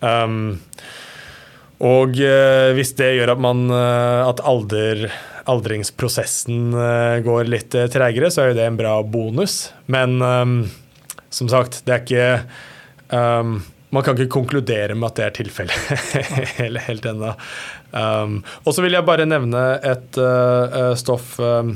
Um, 0.00 0.60
og 1.80 2.16
uh, 2.20 2.70
hvis 2.76 2.94
det 2.98 3.14
gjør 3.16 3.34
at 3.34 3.42
man 3.42 3.66
at 3.72 4.42
alder, 4.44 5.08
aldringsprosessen 5.50 6.70
går 7.24 7.48
litt 7.48 7.74
tregere, 7.92 8.28
så 8.30 8.44
er 8.44 8.52
jo 8.52 8.60
det 8.60 8.68
en 8.68 8.80
bra 8.80 8.94
bonus. 9.02 9.62
Men 9.90 10.20
um, 10.20 10.56
som 11.32 11.50
sagt, 11.50 11.82
det 11.86 11.96
er 11.96 12.04
ikke 12.04 13.20
man 13.94 14.04
kan 14.06 14.16
ikke 14.16 14.32
konkludere 14.36 14.94
med 14.94 15.10
at 15.10 15.18
det 15.18 15.26
er 15.26 15.36
tilfellet 15.40 16.04
helt, 16.60 16.82
helt 16.86 17.08
ennå. 17.10 17.32
Um, 17.90 18.40
og 18.64 18.74
så 18.74 18.84
vil 18.84 18.94
jeg 18.94 19.06
bare 19.08 19.26
nevne 19.28 19.64
et 19.86 20.20
uh, 20.20 20.92
stoff, 20.98 21.34
um, 21.42 21.74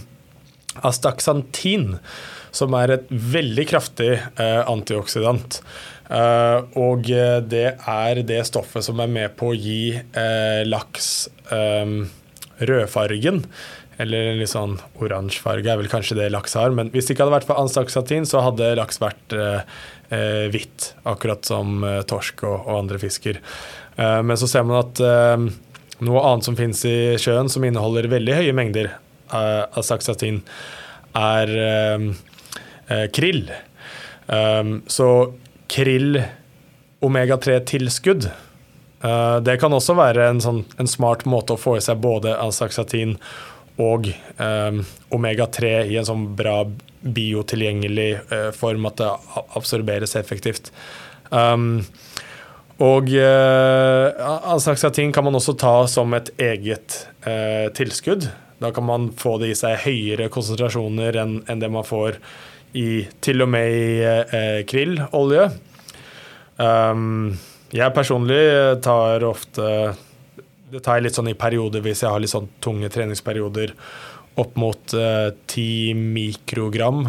astaxantin, 0.87 1.97
som 2.55 2.75
er 2.79 2.97
et 2.97 3.11
veldig 3.11 3.67
kraftig 3.73 4.13
uh, 4.39 4.63
antioksidant. 4.71 5.61
Uh, 6.05 6.63
og 6.79 7.09
det 7.49 7.69
er 7.81 8.21
det 8.29 8.43
stoffet 8.47 8.87
som 8.87 9.01
er 9.03 9.11
med 9.11 9.35
på 9.41 9.51
å 9.51 9.57
gi 9.59 9.97
laks 10.69 11.15
um, 11.51 12.05
rødfargen. 12.63 13.43
Eller 14.03 14.33
en 14.33 14.41
litt 14.41 14.51
sånn 14.51 14.79
oransje 15.03 15.43
farge 15.43 15.71
er 15.71 15.79
vel 15.79 15.91
kanskje 15.91 16.17
det 16.19 16.31
laks 16.35 16.57
har. 16.59 16.75
Men 16.75 16.91
hvis 16.95 17.07
det 17.07 17.15
ikke 17.15 17.27
hadde 17.27 17.37
vært 17.37 17.49
for 17.49 17.61
astaxantin, 17.63 18.27
så 18.27 18.43
hadde 18.43 18.75
laks 18.79 18.99
vært 19.03 19.37
eh, 19.37 19.63
hvitt, 20.53 20.93
akkurat 21.09 21.45
som 21.47 21.85
eh, 21.85 22.03
torsk 22.09 22.45
og, 22.47 22.57
og, 22.67 22.75
andre 22.83 23.01
fisker. 23.03 23.41
Eh, 23.97 24.21
men 24.27 24.39
så 24.41 24.49
ser 24.51 24.67
man 24.69 24.83
at 24.83 25.03
eh, 25.03 25.49
noe 26.05 26.25
annet 26.29 26.49
som 26.49 26.59
finnes 26.59 26.85
i 26.89 26.97
sjøen 27.21 27.51
som 27.53 27.65
inneholder 27.67 28.11
veldig 28.13 28.39
høye 28.41 28.57
mengder 28.57 28.93
av 29.35 29.81
saksatin, 29.83 30.43
er 31.19 31.51
eh, 31.59 33.07
krill. 33.17 33.49
så 34.95 35.09
krill 35.73 36.21
omega-3-tilskudd 37.03 38.29
Uh, 39.05 39.37
det 39.45 39.59
kan 39.61 39.75
også 39.77 39.97
være 39.99 40.31
en, 40.31 40.39
sånn, 40.41 40.63
en, 40.81 40.89
smart 40.89 41.27
måte 41.29 41.59
å 41.59 41.61
få 41.61 41.77
i 41.77 41.83
seg 41.85 42.01
både 42.01 42.33
asaxatin 42.41 43.19
og 43.77 44.07
um, 44.39 44.79
omega-3 45.13 45.75
i 45.91 45.99
en 46.01 46.09
sånn 46.09 46.23
bra 46.39 46.63
biotilgjengelig 47.05 48.11
uh, 48.33 48.51
form, 48.57 48.89
at 48.89 49.01
det 49.01 49.11
absorberes 49.59 50.17
effektivt. 50.17 50.73
Um, 51.31 51.85
og 52.83 53.11
uh, 53.13 54.91
ting 54.93 55.13
kan 55.15 55.25
man 55.25 55.39
også 55.39 55.55
ta 55.55 55.87
som 55.87 56.15
et 56.17 56.33
eget 56.39 57.07
uh, 57.27 57.71
tilskudd. 57.75 58.27
Da 58.59 58.73
kan 58.75 58.85
man 58.85 59.11
få 59.17 59.39
det 59.39 59.53
i 59.53 59.59
seg 59.59 59.79
høyere 59.85 60.31
konsentrasjoner 60.33 61.17
enn, 61.23 61.39
enn 61.49 61.63
det 61.63 61.71
man 61.71 61.87
får 61.87 62.19
i 62.75 63.05
til 63.23 63.45
og 63.45 63.53
med 63.55 63.71
i 63.71 64.03
uh, 64.03 64.63
krillolje. 64.67 65.51
Um, 66.59 67.37
jeg 67.75 67.95
personlig 67.95 68.43
tar 68.87 69.25
ofte 69.27 69.65
Det 70.71 70.79
tar 70.79 71.01
jeg 71.01 71.09
litt 71.09 71.17
sånn 71.17 71.33
i 71.33 71.35
perioder 71.35 71.83
hvis 71.83 72.05
jeg 72.05 72.13
har 72.13 72.23
litt 72.23 72.31
sånn 72.31 72.47
tunge 72.63 72.87
treningsperioder 72.95 73.73
opp 74.35 74.57
mot 74.57 74.95
uh, 74.95 75.35
10 75.47 75.95
mikrogram. 75.95 77.09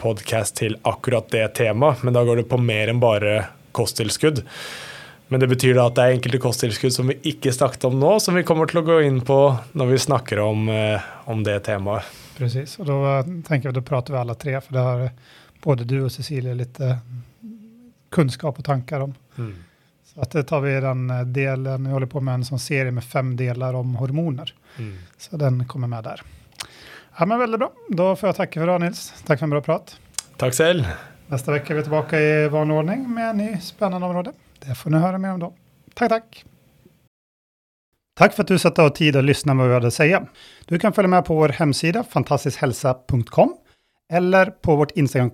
podkast 0.00 0.56
til 0.62 0.78
akkurat 0.88 1.28
det 1.34 1.44
temaet, 1.58 2.00
men 2.06 2.16
da 2.16 2.24
går 2.24 2.40
det 2.40 2.48
på 2.48 2.60
mer 2.62 2.88
enn 2.88 3.02
bare 3.02 3.42
kosttilskudd. 3.76 4.40
Men 5.28 5.42
det 5.42 5.50
betyr 5.50 5.76
da 5.76 5.90
at 5.90 5.98
det 5.98 6.06
er 6.06 6.14
enkelte 6.16 6.40
kosttilskudd 6.40 6.94
som 6.94 7.10
vi 7.12 7.18
ikke 7.34 7.52
snakket 7.52 7.84
om 7.90 7.98
nå, 8.00 8.14
som 8.24 8.38
vi 8.38 8.46
kommer 8.48 8.70
til 8.70 8.80
å 8.80 8.86
gå 8.86 9.02
inn 9.04 9.20
på 9.28 9.42
når 9.76 9.92
vi 9.92 10.00
snakker 10.06 10.40
om, 10.40 10.70
eh, 10.72 11.10
om 11.28 11.44
det 11.44 11.58
temaet. 11.68 12.08
Precis, 12.38 12.78
og 12.80 12.88
da 12.88 13.18
tenker 13.44 13.68
vi 13.68 13.76
da 13.76 13.84
prater 13.84 14.14
vi 14.14 14.22
alle 14.22 14.38
tre, 14.38 14.56
for 14.62 14.78
det 14.78 14.86
har 14.86 15.04
både 15.68 15.84
du 15.84 16.02
och 16.02 16.12
Cecilia 16.12 16.54
lite 16.54 16.98
kunskap 18.10 18.58
och 18.58 18.64
tankar 18.64 19.00
om. 19.00 19.14
Mm. 19.38 19.54
Så 20.04 20.20
att 20.20 20.30
det 20.30 20.42
tar 20.42 20.60
vi 20.60 20.80
den 20.80 21.10
eh, 21.10 21.20
delen, 21.20 21.84
vi 21.84 21.90
håller 21.90 22.06
på 22.06 22.20
med 22.20 22.34
en 22.34 22.44
sån 22.44 22.58
serie 22.58 22.90
med 22.90 23.04
fem 23.04 23.36
delar 23.36 23.74
om 23.74 23.94
hormoner. 23.94 24.54
Mm. 24.78 24.98
Så 25.18 25.36
den 25.36 25.68
kommer 25.68 25.88
med 25.88 26.04
där. 26.04 26.22
Ja, 27.18 27.26
men 27.26 27.38
väldigt 27.38 27.58
bra. 27.58 27.72
Då 27.88 28.16
får 28.16 28.28
jag 28.28 28.36
tacka 28.36 28.60
för 28.60 28.64
idag 28.64 28.80
Nils. 28.80 29.14
Tack 29.26 29.38
för 29.38 29.46
en 29.46 29.50
bra 29.50 29.60
prat. 29.60 30.00
Tack 30.36 30.54
själv. 30.54 30.84
Nästa 31.26 31.52
vecka 31.52 31.72
är 31.72 31.76
vi 31.76 31.82
tillbaka 31.82 32.20
i 32.20 32.48
vanlig 32.48 32.76
ordning 32.76 33.14
med 33.14 33.30
en 33.30 33.36
ny 33.36 33.56
spännande 33.60 34.06
område. 34.06 34.32
Det 34.58 34.74
får 34.74 34.90
ni 34.90 34.98
höra 34.98 35.18
mer 35.18 35.32
om 35.32 35.40
då. 35.40 35.54
Tack, 35.94 36.08
tack. 36.08 36.44
Tack 38.18 38.34
för 38.34 38.42
att 38.42 38.48
du 38.48 38.58
satte 38.58 38.82
av 38.82 38.88
tid 38.88 39.16
og 39.16 39.24
lyssna 39.24 39.52
på 39.52 39.56
vad 39.56 39.68
vi 39.68 39.74
hade 39.74 39.86
att 39.86 39.94
säga. 39.94 40.26
Du 40.66 40.78
kan 40.78 40.92
följa 40.92 41.08
med 41.08 41.24
på 41.24 41.34
vår 41.34 41.48
hemsida 41.48 42.04
fantastiskhälsa.com 42.04 43.56
eller 44.12 44.46
på 44.46 44.76
vårt 44.76 44.90
Instagram 44.90 45.30